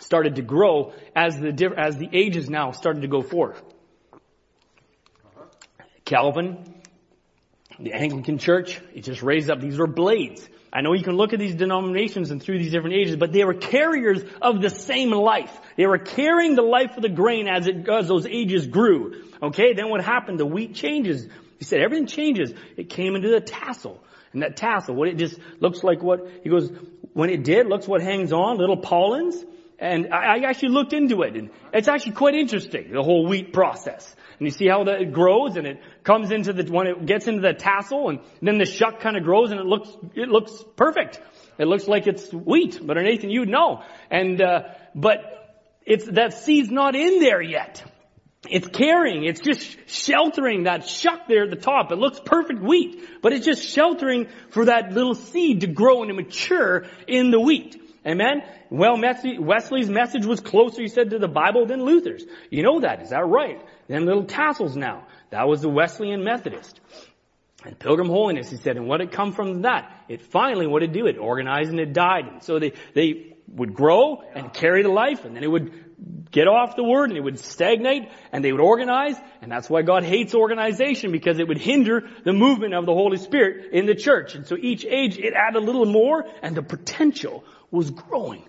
[0.00, 3.62] started to grow as the, as the ages now started to go forth.
[6.06, 6.82] Calvin,
[7.78, 9.60] the Anglican Church, it just raised up.
[9.60, 10.48] These were blades.
[10.74, 13.44] I know you can look at these denominations and through these different ages, but they
[13.44, 15.56] were carriers of the same life.
[15.76, 19.22] They were carrying the life of the grain as it, as those ages grew.
[19.40, 20.40] Okay, then what happened?
[20.40, 21.28] The wheat changes.
[21.60, 22.52] He said everything changes.
[22.76, 24.02] It came into the tassel.
[24.32, 26.72] And that tassel, what it just looks like what, he goes,
[27.12, 29.44] when it did, looks what hangs on, little pollens.
[29.78, 34.14] And I, actually looked into it and it's actually quite interesting, the whole wheat process.
[34.38, 37.26] And you see how that it grows and it comes into the, when it gets
[37.26, 40.52] into the tassel and then the shuck kind of grows and it looks, it looks
[40.76, 41.20] perfect.
[41.58, 43.82] It looks like it's wheat, but Nathan, you'd know.
[44.10, 44.62] And, uh,
[44.94, 45.18] but
[45.84, 47.82] it's, that seed's not in there yet.
[48.48, 51.90] It's carrying, it's just sheltering that shuck there at the top.
[51.90, 56.10] It looks perfect wheat, but it's just sheltering for that little seed to grow and
[56.10, 57.80] to mature in the wheat.
[58.06, 58.42] Amen?
[58.70, 62.24] Well, Wesley's message was closer, he said, to the Bible than Luther's.
[62.50, 63.62] You know that, is that right?
[63.88, 65.06] Then little tassels now.
[65.30, 66.80] That was the Wesleyan Methodist.
[67.64, 69.90] And Pilgrim Holiness, he said, and what had come from that?
[70.08, 71.06] It finally, what it do?
[71.06, 72.26] It organized and it died.
[72.26, 75.72] And so they, they would grow and carry the life, and then it would
[76.30, 79.82] get off the word and it would stagnate and they would organize and that's why
[79.82, 83.94] God hates organization because it would hinder the movement of the Holy Spirit in the
[83.94, 84.34] church.
[84.34, 87.44] And so each age it added a little more and the potential
[87.74, 88.44] was growing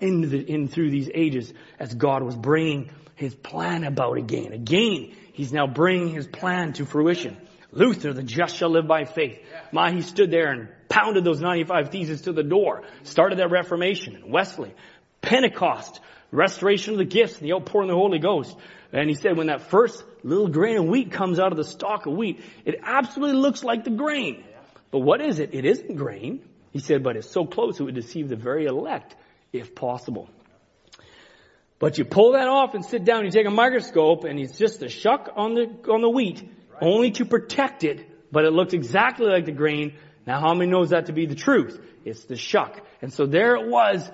[0.00, 4.52] in, the, in through these ages as God was bringing his plan about again.
[4.52, 7.36] Again, he's now bringing his plan to fruition.
[7.70, 9.38] Luther, the just shall live by faith.
[9.70, 12.82] My, he stood there and pounded those 95 theses to the door.
[13.04, 14.16] Started that Reformation.
[14.16, 14.74] And Wesley,
[15.22, 16.00] Pentecost,
[16.30, 18.54] restoration of the gifts and the outpouring of the Holy Ghost.
[18.92, 22.04] And he said when that first little grain of wheat comes out of the stalk
[22.04, 24.44] of wheat, it absolutely looks like the grain.
[24.90, 25.54] But what is it?
[25.54, 26.42] It isn't grain.
[26.72, 29.14] He said, but it's so close it would deceive the very elect
[29.52, 30.28] if possible.
[31.78, 34.82] But you pull that off and sit down, you take a microscope and it's just
[34.82, 36.42] a shuck on the, on the wheat,
[36.80, 39.94] only to protect it, but it looks exactly like the grain.
[40.26, 41.78] Now how many knows that to be the truth?
[42.04, 42.80] It's the shuck.
[43.02, 44.10] And so there it was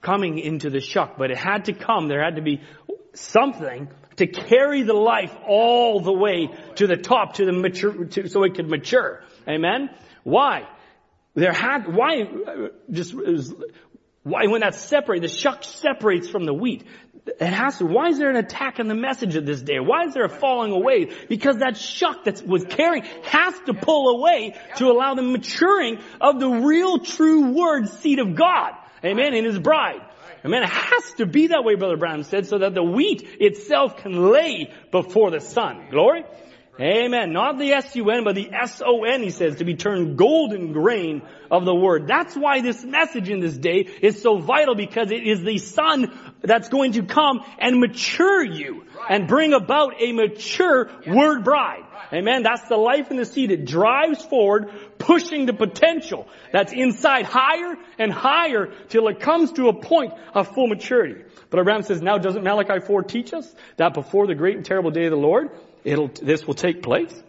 [0.00, 2.08] coming into the shuck, but it had to come.
[2.08, 2.62] There had to be
[3.14, 8.28] something to carry the life all the way to the top, to the mature, to,
[8.28, 9.22] so it could mature.
[9.48, 9.90] Amen.
[10.24, 10.66] Why?
[11.34, 12.24] There had why
[12.90, 13.14] just
[14.22, 16.84] why when that separates, the shuck separates from the wheat.
[17.26, 17.86] It has to.
[17.86, 19.78] Why is there an attack on the message of this day?
[19.78, 21.10] Why is there a falling away?
[21.28, 26.40] Because that shuck that was carrying has to pull away to allow the maturing of
[26.40, 28.72] the real true word seed of God.
[29.04, 29.34] Amen.
[29.34, 30.00] In his bride.
[30.44, 30.62] Amen.
[30.62, 34.30] It has to be that way, Brother Branham said, so that the wheat itself can
[34.30, 35.88] lay before the sun.
[35.90, 36.24] Glory.
[36.78, 37.32] Amen.
[37.32, 41.74] Not the S-U-N, but the S-O-N, he says, to be turned golden grain of the
[41.74, 42.06] word.
[42.06, 46.10] That's why this message in this day is so vital because it is the son
[46.40, 51.84] that's going to come and mature you and bring about a mature word bride.
[52.12, 52.42] Amen.
[52.42, 53.50] That's the life in the seed.
[53.50, 59.68] It drives forward, pushing the potential that's inside higher and higher till it comes to
[59.68, 61.22] a point of full maturity.
[61.50, 64.90] Brother Branham says, now doesn't Malachi 4 teach us that before the great and terrible
[64.90, 65.50] day of the Lord,
[65.84, 67.22] it'll, this will take place?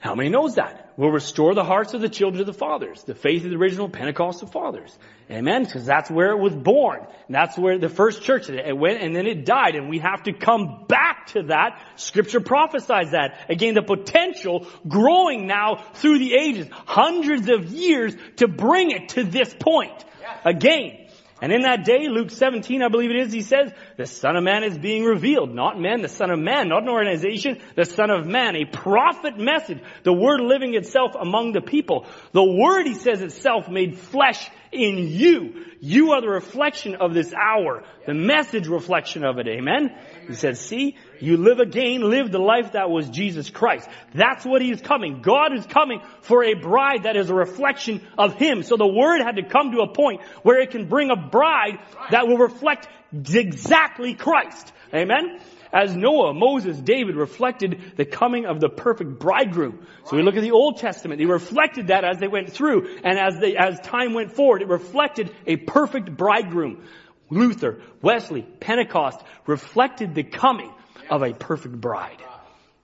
[0.00, 0.94] How many knows that?
[0.96, 3.88] Will restore the hearts of the children of the fathers, the faith of the original
[3.88, 4.98] Pentecostal fathers.
[5.30, 5.64] Amen?
[5.64, 7.06] Because that's where it was born.
[7.28, 10.32] That's where the first church, it went and then it died and we have to
[10.32, 11.80] come back to that.
[11.96, 13.44] Scripture prophesies that.
[13.50, 19.24] Again, the potential growing now through the ages, hundreds of years to bring it to
[19.24, 20.04] this point.
[20.44, 20.99] Again,
[21.42, 24.44] And in that day, Luke 17, I believe it is, he says, the Son of
[24.44, 25.54] Man is being revealed.
[25.54, 29.38] Not men, the Son of Man, not an organization, the Son of Man, a prophet
[29.38, 32.06] message, the Word living itself among the people.
[32.32, 35.64] The Word, he says itself, made flesh in you.
[35.80, 37.84] You are the reflection of this hour.
[38.06, 39.48] The message reflection of it.
[39.48, 39.96] Amen?
[40.28, 43.88] He said, see, you live again, live the life that was Jesus Christ.
[44.14, 45.22] That's what he is coming.
[45.22, 48.62] God is coming for a bride that is a reflection of him.
[48.62, 51.78] So the word had to come to a point where it can bring a bride
[52.10, 54.72] that will reflect exactly Christ.
[54.94, 55.40] Amen?
[55.72, 59.86] As Noah, Moses, David reflected the coming of the perfect bridegroom.
[60.06, 61.20] So we look at the Old Testament.
[61.20, 62.98] They reflected that as they went through.
[63.04, 66.84] And as they, as time went forward, it reflected a perfect bridegroom.
[67.30, 70.72] Luther, Wesley, Pentecost reflected the coming
[71.10, 72.22] of a perfect bride.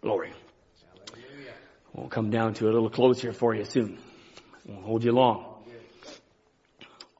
[0.02, 0.32] Glory.
[1.94, 3.98] We'll come down to a little close here for you soon.
[4.66, 5.54] We won't hold you long.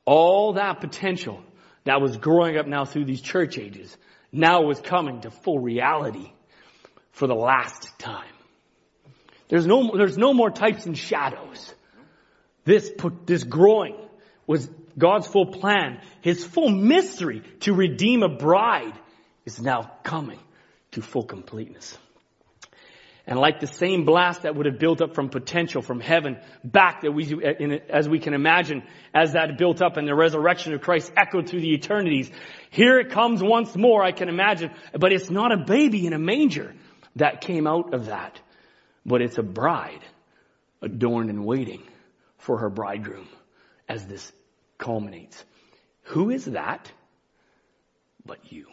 [0.04, 1.42] All that potential
[1.84, 3.96] that was growing up now through these church ages
[4.32, 6.30] now was coming to full reality
[7.12, 8.28] for the last time.
[9.48, 11.72] There's no, there's no more types and shadows.
[12.64, 12.90] This,
[13.24, 13.96] this growing
[14.46, 16.00] was God's full plan.
[16.20, 18.98] His full mystery to redeem a bride
[19.44, 20.40] is now coming
[20.96, 21.96] to full completeness.
[23.26, 27.02] And like the same blast that would have built up from potential from heaven back
[27.02, 27.42] that we,
[27.90, 31.60] as we can imagine, as that built up and the resurrection of Christ echoed through
[31.60, 32.30] the eternities.
[32.70, 36.18] Here it comes once more, I can imagine, but it's not a baby in a
[36.18, 36.74] manger
[37.16, 38.40] that came out of that,
[39.04, 40.04] but it's a bride
[40.80, 41.82] adorned and waiting
[42.38, 43.28] for her bridegroom
[43.88, 44.32] as this
[44.78, 45.44] culminates.
[46.04, 46.92] Who is that
[48.24, 48.66] but you?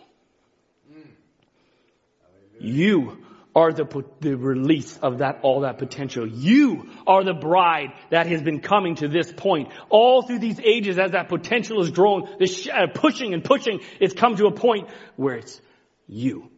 [2.60, 3.24] You
[3.56, 6.28] are the, the release of that, all that potential.
[6.28, 9.70] You are the bride that has been coming to this point.
[9.90, 14.14] All through these ages as that potential is growing, this uh, pushing and pushing, it's
[14.14, 15.62] come to a point where it's
[16.08, 16.50] you,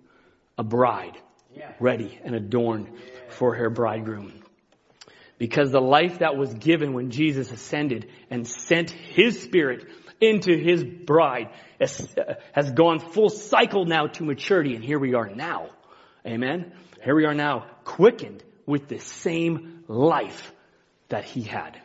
[0.58, 1.18] a bride,
[1.80, 2.89] ready and adorned
[3.30, 4.34] for her bridegroom.
[5.38, 9.86] Because the life that was given when Jesus ascended and sent His Spirit
[10.22, 11.50] into His bride
[12.54, 15.72] has gone full cycle now to maturity and here we are now.
[16.26, 16.71] Amen.
[17.03, 20.51] Here we are now, quickened with the same life
[21.09, 21.80] that he had.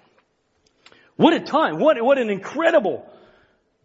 [1.16, 1.78] What a time.
[1.78, 3.07] What, what an incredible.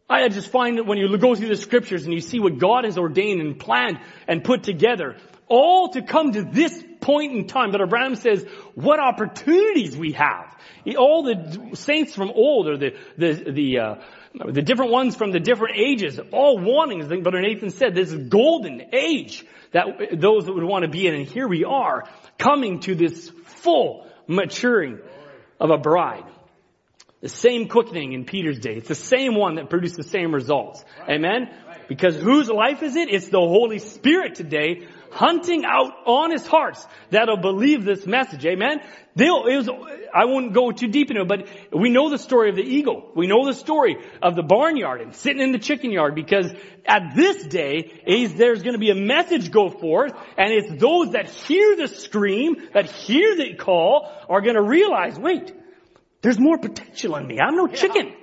[0.09, 2.85] I just find that when you go through the scriptures and you see what God
[2.85, 7.71] has ordained and planned and put together, all to come to this point in time
[7.73, 8.45] that Abraham says,
[8.75, 10.55] what opportunities we have.
[10.97, 13.95] All the saints from old or the, the, the, uh,
[14.37, 18.93] the different ones from the different ages, all wanting, as Brother Nathan said, this golden
[18.93, 19.85] age that
[20.19, 21.13] those that would want to be in.
[21.13, 22.03] And here we are
[22.37, 23.29] coming to this
[23.61, 24.99] full maturing
[25.59, 26.25] of a bride.
[27.21, 28.75] The same quickening in Peter's day.
[28.75, 30.83] It's the same one that produced the same results.
[31.09, 31.49] Amen?
[31.87, 33.09] Because whose life is it?
[33.09, 38.45] It's the Holy Spirit today hunting out honest hearts that'll believe this message.
[38.45, 38.81] Amen.
[39.15, 39.69] They'll, it was,
[40.13, 43.11] I won't go too deep into it, but we know the story of the eagle.
[43.15, 46.53] We know the story of the barnyard and sitting in the chicken yard because
[46.85, 51.13] at this day, is there's going to be a message go forth and it's those
[51.13, 55.53] that hear the scream, that hear the call are going to realize, wait,
[56.21, 57.39] there's more potential in me.
[57.39, 58.13] I'm no chicken.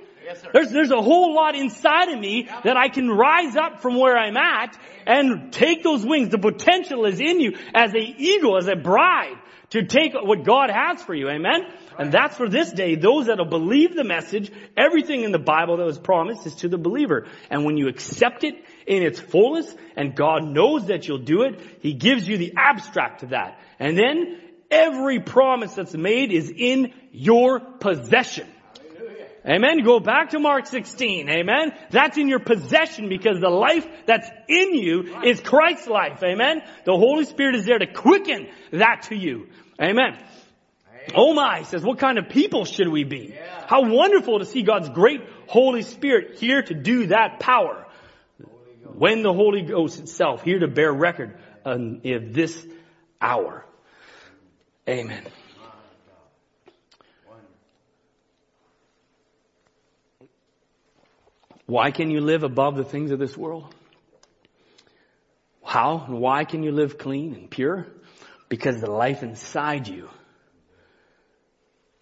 [0.53, 4.16] There's, there's a whole lot inside of me that I can rise up from where
[4.16, 6.31] I'm at and take those wings.
[6.31, 9.37] The potential is in you as a eagle, as a bride
[9.70, 11.31] to take what God has for you.
[11.31, 11.62] Amen?
[11.99, 12.95] And that's for this day.
[12.95, 16.77] Those that'll believe the message, everything in the Bible that was promised is to the
[16.77, 17.27] believer.
[17.51, 18.55] And when you accept it
[18.87, 23.20] in its fullness and God knows that you'll do it, He gives you the abstract
[23.20, 23.61] to that.
[23.79, 28.49] And then every promise that's made is in your possession.
[29.45, 29.82] Amen.
[29.82, 31.28] Go back to Mark 16.
[31.28, 31.72] Amen.
[31.90, 36.22] That's in your possession because the life that's in you is Christ's life.
[36.22, 36.62] Amen.
[36.84, 39.49] The Holy Spirit is there to quicken that to you.
[39.80, 40.16] Amen.
[41.16, 43.34] Oh my, says, what kind of people should we be?
[43.66, 47.86] How wonderful to see God's great Holy Spirit here to do that power.
[48.95, 52.64] When the Holy Ghost itself here to bear record um, of this
[53.20, 53.64] hour.
[54.88, 55.24] Amen.
[61.73, 63.75] Why can you live above the things of this world?
[65.64, 67.87] How and why can you live clean and pure?
[68.51, 70.11] Because the life inside you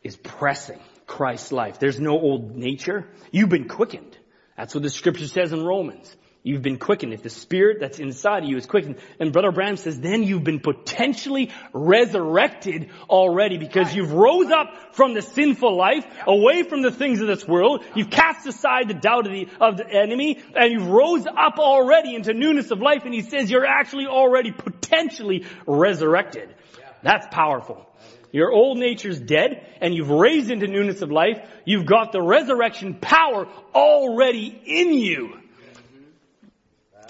[0.02, 1.78] is pressing Christ's life.
[1.78, 3.06] There's no old nature.
[3.30, 4.18] You've been quickened.
[4.56, 6.16] That's what the scripture says in Romans.
[6.42, 7.12] You've been quickened.
[7.12, 8.96] If the spirit that's inside of you is quickened.
[9.18, 15.12] And Brother Branham says, then you've been potentially resurrected already because you've rose up from
[15.12, 17.84] the sinful life, away from the things of this world.
[17.94, 22.14] You've cast aside the doubt of the, of the enemy and you've rose up already
[22.14, 23.02] into newness of life.
[23.04, 26.54] And he says you're actually already potentially resurrected.
[27.02, 27.86] That's powerful.
[28.32, 31.38] Your old nature's dead and you've raised into newness of life.
[31.66, 35.39] You've got the resurrection power already in you.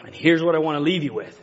[0.05, 1.39] And here's what I want to leave you with.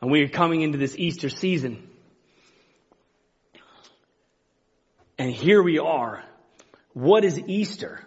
[0.00, 1.88] And we are coming into this Easter season.
[5.18, 6.24] And here we are.
[6.94, 8.00] What is Easter?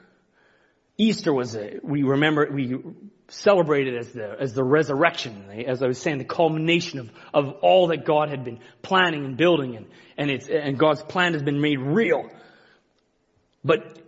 [0.97, 2.79] Easter was a, we remember, we
[3.27, 7.87] celebrated as the, as the resurrection, as I was saying, the culmination of, of all
[7.87, 9.85] that God had been planning and building and,
[10.17, 12.29] and it's, and God's plan has been made real.
[13.63, 13.99] But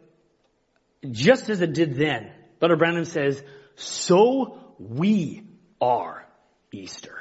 [1.10, 3.42] just as it did then, Brother Branham says,
[3.76, 5.44] so we
[5.82, 6.26] are
[6.72, 7.18] Easter.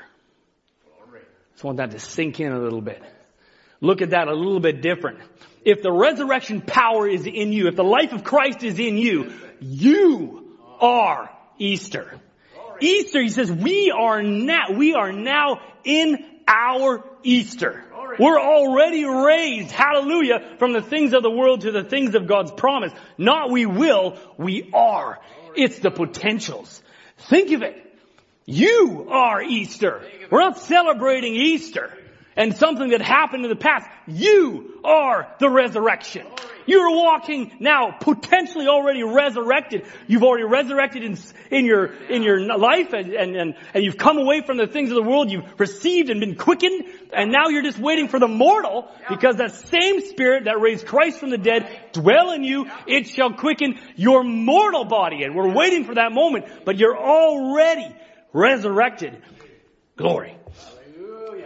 [1.52, 3.02] Just want that to sink in a little bit.
[3.80, 5.20] Look at that a little bit different.
[5.64, 9.32] If the resurrection power is in you, if the life of Christ is in you,
[9.60, 12.20] you are Easter.
[12.80, 17.84] Easter, he says, we are now, we are now in our Easter.
[18.18, 22.52] We're already raised, hallelujah, from the things of the world to the things of God's
[22.52, 22.92] promise.
[23.18, 25.18] Not we will, we are.
[25.56, 26.82] It's the potentials.
[27.28, 27.80] Think of it.
[28.46, 30.02] You are Easter.
[30.30, 31.92] We're not celebrating Easter
[32.36, 33.88] and something that happened in the past.
[34.06, 36.26] You are the resurrection.
[36.66, 39.86] You're walking now potentially already resurrected.
[40.06, 41.18] You've already resurrected in,
[41.50, 44.90] in your, in your life and, and, and, and you've come away from the things
[44.90, 45.30] of the world.
[45.30, 49.54] You've received and been quickened and now you're just waiting for the mortal because that
[49.54, 52.66] same spirit that raised Christ from the dead dwell in you.
[52.86, 57.94] It shall quicken your mortal body and we're waiting for that moment, but you're already
[58.32, 59.22] resurrected.
[59.96, 60.36] Glory.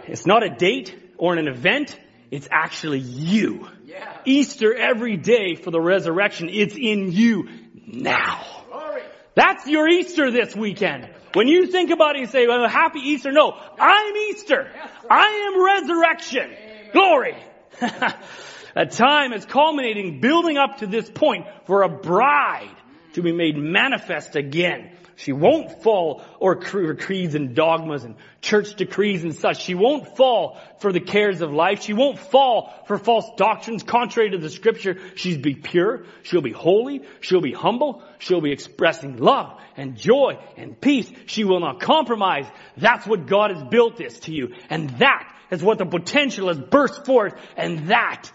[0.07, 1.97] It's not a date or an event.
[2.31, 3.67] It's actually you.
[3.89, 4.17] Yeah.
[4.23, 6.49] Easter every day for the resurrection.
[6.51, 7.49] It's in you
[7.87, 8.45] now.
[8.69, 9.01] Glory.
[9.33, 11.09] That's your Easter this weekend.
[11.33, 13.31] When you think about it, you say, well, happy Easter.
[13.31, 14.71] No, I'm Easter.
[15.09, 16.51] I am resurrection.
[16.51, 16.89] Amen.
[16.93, 17.35] Glory.
[18.75, 22.75] a time is culminating, building up to this point for a bride
[23.13, 24.91] to be made manifest again.
[25.19, 29.61] She won't fall or creeds and dogmas and church decrees and such.
[29.61, 31.83] She won't fall for the cares of life.
[31.83, 34.95] She won't fall for false doctrines contrary to the scripture.
[35.15, 36.05] She'll be pure.
[36.23, 37.01] She'll be holy.
[37.19, 38.01] She'll be humble.
[38.19, 41.11] She'll be expressing love and joy and peace.
[41.25, 42.45] She will not compromise.
[42.77, 44.55] That's what God has built this to you.
[44.69, 47.33] And that is what the potential has burst forth.
[47.57, 48.31] And that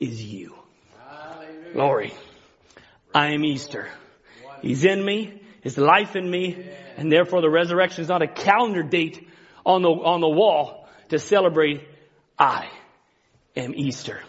[0.00, 0.54] is you.
[0.98, 1.72] Hallelujah.
[1.74, 2.14] Glory.
[3.14, 3.90] I am Easter.
[4.62, 5.42] He's in me.
[5.66, 6.64] His life in me.
[6.96, 9.28] And therefore the resurrection is not a calendar date
[9.64, 11.80] on the, on the wall to celebrate.
[12.38, 12.68] I
[13.56, 14.20] am Easter.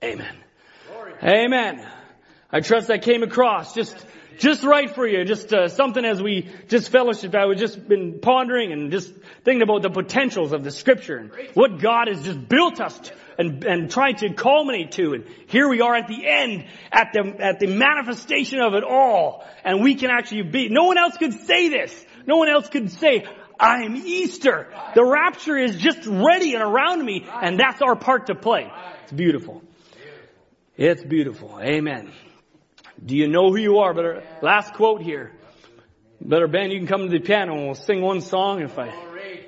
[0.00, 0.36] Amen.
[1.24, 1.84] Amen.
[2.52, 3.96] I trust that came across just,
[4.38, 5.24] just right for you.
[5.24, 7.34] Just uh, something as we just fellowship.
[7.34, 9.12] I was just been pondering and just
[9.44, 13.12] thinking about the potentials of the scripture and what God has just built us to,
[13.38, 15.14] and, and trying to culminate to.
[15.14, 19.44] And here we are at the end, at the, at the manifestation of it all.
[19.64, 22.06] And we can actually be, no one else could say this.
[22.26, 23.24] No one else could say,
[23.58, 24.72] I'm Easter.
[24.94, 28.70] The rapture is just ready and around me, and that's our part to play.
[29.04, 29.62] It's beautiful.
[30.76, 31.60] It's beautiful.
[31.60, 32.10] Amen.
[33.04, 33.94] Do you know who you are?
[33.94, 35.32] Better, last quote here.
[36.20, 38.92] Better Ben, you can come to the piano and we'll sing one song if I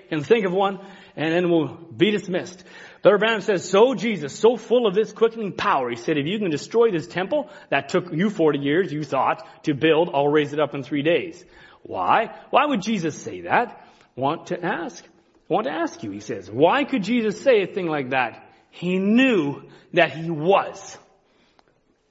[0.09, 0.81] can think of one,
[1.17, 2.65] and then we'll be dismissed.
[3.03, 6.39] Brother Branham says, so Jesus, so full of this quickening power, he said, if you
[6.39, 10.53] can destroy this temple that took you 40 years, you thought, to build, I'll raise
[10.53, 11.45] it up in three days.
[11.83, 12.35] Why?
[12.51, 13.87] Why would Jesus say that?
[14.17, 15.05] Want to ask?
[15.49, 16.51] Want to ask you, he says.
[16.51, 18.49] Why could Jesus say a thing like that?
[18.71, 20.99] He knew that he was.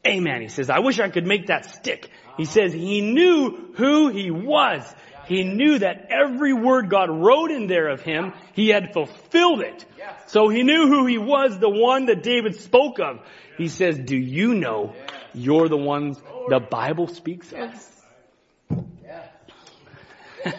[0.06, 0.42] Amen.
[0.42, 2.10] He says, I wish I could make that stick.
[2.38, 4.82] He says he knew who he was.
[5.28, 9.86] He knew that every word God wrote in there of him, he had fulfilled it.
[10.28, 13.22] So he knew who he was, the one that David spoke of.
[13.58, 14.94] He says, do you know
[15.34, 17.72] you're the ones the Bible speaks of?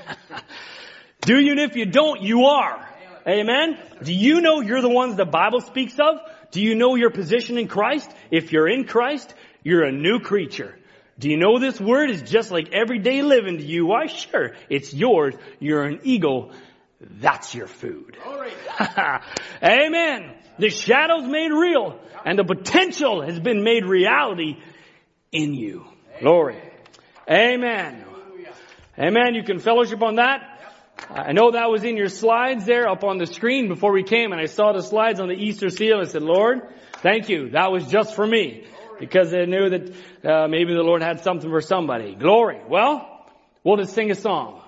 [1.20, 1.50] do you?
[1.52, 2.88] And if you don't, you are.
[3.26, 3.78] Amen?
[4.02, 6.20] Do you know you're the ones the Bible speaks of?
[6.50, 8.10] Do you know your position in Christ?
[8.34, 9.32] If you're in Christ,
[9.62, 10.76] you're a new creature.
[11.20, 13.86] Do you know this word is just like everyday living to you?
[13.86, 15.36] Why sure, it's yours.
[15.60, 16.50] You're an eagle.
[17.00, 18.16] That's your food.
[19.62, 20.34] Amen.
[20.58, 24.56] The shadow's made real and the potential has been made reality
[25.30, 25.84] in you.
[26.20, 26.60] Glory.
[27.30, 28.04] Amen.
[28.98, 29.34] Amen.
[29.36, 30.40] You can fellowship on that.
[31.08, 34.32] I know that was in your slides there up on the screen before we came
[34.32, 36.00] and I saw the slides on the Easter seal.
[36.00, 36.62] I said, Lord,
[37.04, 37.50] thank you.
[37.50, 38.64] That was just for me
[38.98, 39.92] because they knew that
[40.24, 42.16] uh, maybe the Lord had something for somebody.
[42.16, 42.60] Glory.
[42.68, 43.28] Well,
[43.62, 44.60] we'll just sing a song.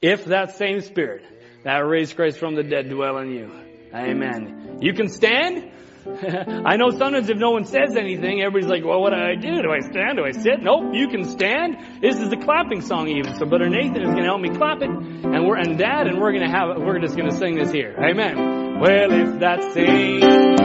[0.00, 1.24] If that same spirit
[1.64, 3.50] that raised Christ from the dead dwell in you.
[3.92, 4.78] Amen.
[4.80, 5.72] You can stand.
[6.06, 9.62] I know sometimes if no one says anything, everybody's like, well, what do I do?
[9.62, 10.18] Do I stand?
[10.18, 10.62] Do I sit?
[10.62, 12.00] Nope, you can stand.
[12.00, 13.34] This is the clapping song even.
[13.36, 16.20] So Brother Nathan is going to help me clap it, and we're, and Dad, and
[16.20, 17.94] we're going to have, we're just going to sing this here.
[17.98, 18.80] Amen.
[18.80, 20.57] Well, if that same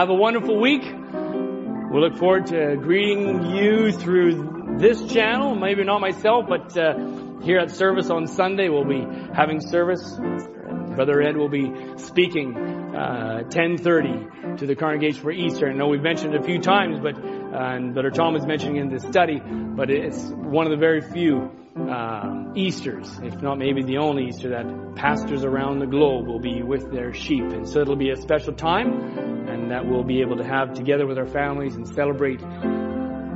[0.00, 0.80] Have a wonderful week.
[0.82, 5.54] We look forward to greeting you through this channel.
[5.54, 10.16] Maybe not myself, but uh, here at service on Sunday, we'll be having service.
[10.16, 15.68] Brother Ed will be speaking uh, 10:30 to the congregation for Easter.
[15.68, 17.16] I know we've mentioned it a few times, but
[17.52, 21.50] and Brother Tom was mentioning in this study, but it's one of the very few
[21.76, 26.62] uh, Easters, if not maybe the only Easter, that pastors around the globe will be
[26.62, 27.44] with their sheep.
[27.44, 31.06] And so it'll be a special time, and that we'll be able to have together
[31.06, 32.40] with our families and celebrate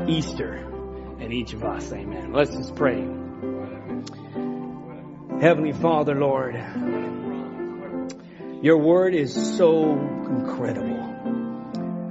[0.09, 0.55] Easter
[1.21, 1.93] and each of us.
[1.93, 2.33] Amen.
[2.33, 3.01] Let's just pray.
[5.41, 6.55] Heavenly Father, Lord,
[8.63, 11.01] your word is so incredible.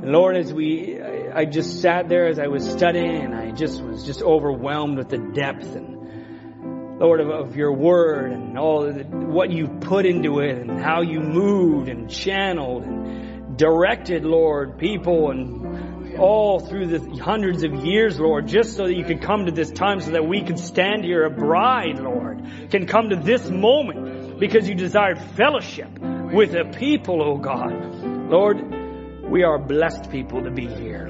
[0.04, 1.00] And Lord, as we,
[1.36, 5.10] I, just sat there as I was studying and I just was just overwhelmed with
[5.10, 10.40] the depth and Lord, of, of your word and all the, what you've put into
[10.40, 17.18] it and how you moved and channeled and directed, Lord, people and all through the
[17.18, 20.26] hundreds of years, Lord, just so that you could come to this time so that
[20.26, 25.20] we could stand here, a bride, Lord, can come to this moment because you desired
[25.36, 28.30] fellowship with the people, oh God.
[28.30, 31.08] Lord, we are blessed people to be here,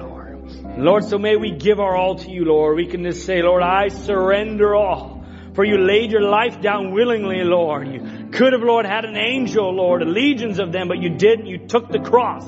[0.77, 1.03] Lord.
[1.05, 2.77] So may we give our all to you, Lord.
[2.77, 5.23] We can just say, Lord, I surrender all.
[5.53, 7.87] For you laid your life down willingly, Lord.
[7.87, 11.45] You could have, Lord, had an angel, Lord, legions of them, but you didn't.
[11.45, 12.45] You took the cross.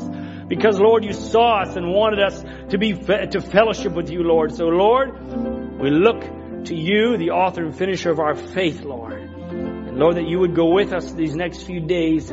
[0.48, 4.56] Because, Lord, you saw us and wanted us to be, to fellowship with you, Lord.
[4.56, 6.22] So, Lord, we look
[6.66, 9.14] to you, the author and finisher of our faith, Lord.
[9.14, 12.32] And Lord, that you would go with us these next few days.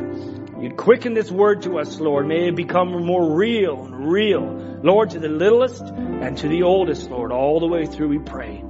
[0.63, 2.25] You'd quicken this word to us, Lord.
[2.25, 4.79] May it become more real and real.
[4.81, 8.63] Lord, to the littlest and to the oldest, Lord, all the way through we pray.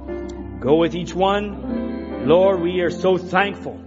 [0.58, 2.26] Go with each one.
[2.26, 3.80] Lord, we are so thankful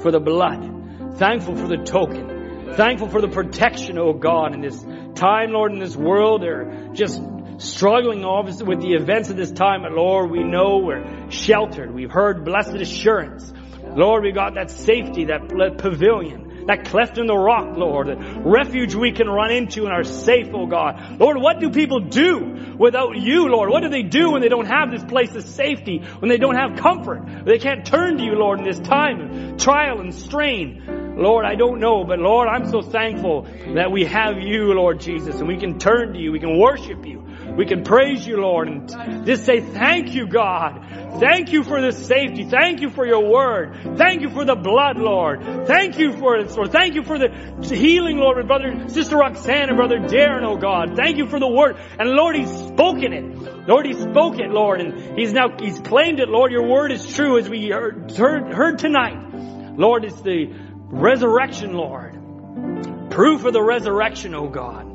[0.00, 1.16] for the blood.
[1.16, 2.74] Thankful for the token.
[2.74, 4.84] Thankful for the protection, oh God, in this
[5.14, 6.42] time, Lord, in this world.
[6.42, 7.18] They're just
[7.56, 11.94] struggling obviously with the events of this time, but Lord, we know we're sheltered.
[11.94, 13.50] We've heard blessed assurance.
[13.82, 18.94] Lord, we got that safety, that pavilion, that cleft in the rock, Lord, that refuge
[18.94, 21.18] we can run into and are safe, oh God.
[21.18, 23.70] Lord, what do people do without you, Lord?
[23.70, 26.56] What do they do when they don't have this place of safety, when they don't
[26.56, 27.46] have comfort?
[27.46, 31.16] They can't turn to you, Lord, in this time of trial and strain.
[31.16, 35.36] Lord, I don't know, but Lord, I'm so thankful that we have you, Lord Jesus,
[35.36, 37.27] and we can turn to you, we can worship you.
[37.56, 40.84] We can praise you, Lord, and just say thank you, God.
[41.20, 42.44] Thank you for this safety.
[42.44, 43.96] Thank you for your word.
[43.96, 45.66] Thank you for the blood, Lord.
[45.66, 46.70] Thank you for it, Lord.
[46.70, 47.28] Thank you for the
[47.62, 50.96] healing, Lord, with brother, sister Roxanne and brother Darren, oh God.
[50.96, 51.76] Thank you for the word.
[51.98, 53.68] And Lord, he's spoken it.
[53.68, 56.52] Lord, he spoke it, Lord, and he's now, he's claimed it, Lord.
[56.52, 59.76] Your word is true as we heard, heard, heard tonight.
[59.76, 60.52] Lord, it's the
[60.90, 63.10] resurrection, Lord.
[63.10, 64.86] Proof of the resurrection, oh God.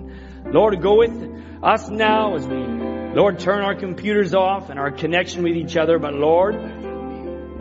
[0.45, 1.32] Lord, go with
[1.63, 5.97] us now as we, Lord, turn our computers off and our connection with each other,
[5.97, 6.55] but Lord,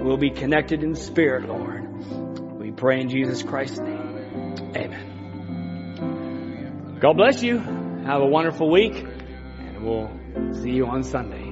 [0.01, 1.89] we'll be connected in spirit, Lord.
[2.59, 4.73] We pray in Jesus Christ's name.
[4.77, 5.09] Amen.
[7.01, 7.59] God bless you.
[7.59, 10.11] Have a wonderful week, and we'll
[10.55, 11.52] see you on Sunday.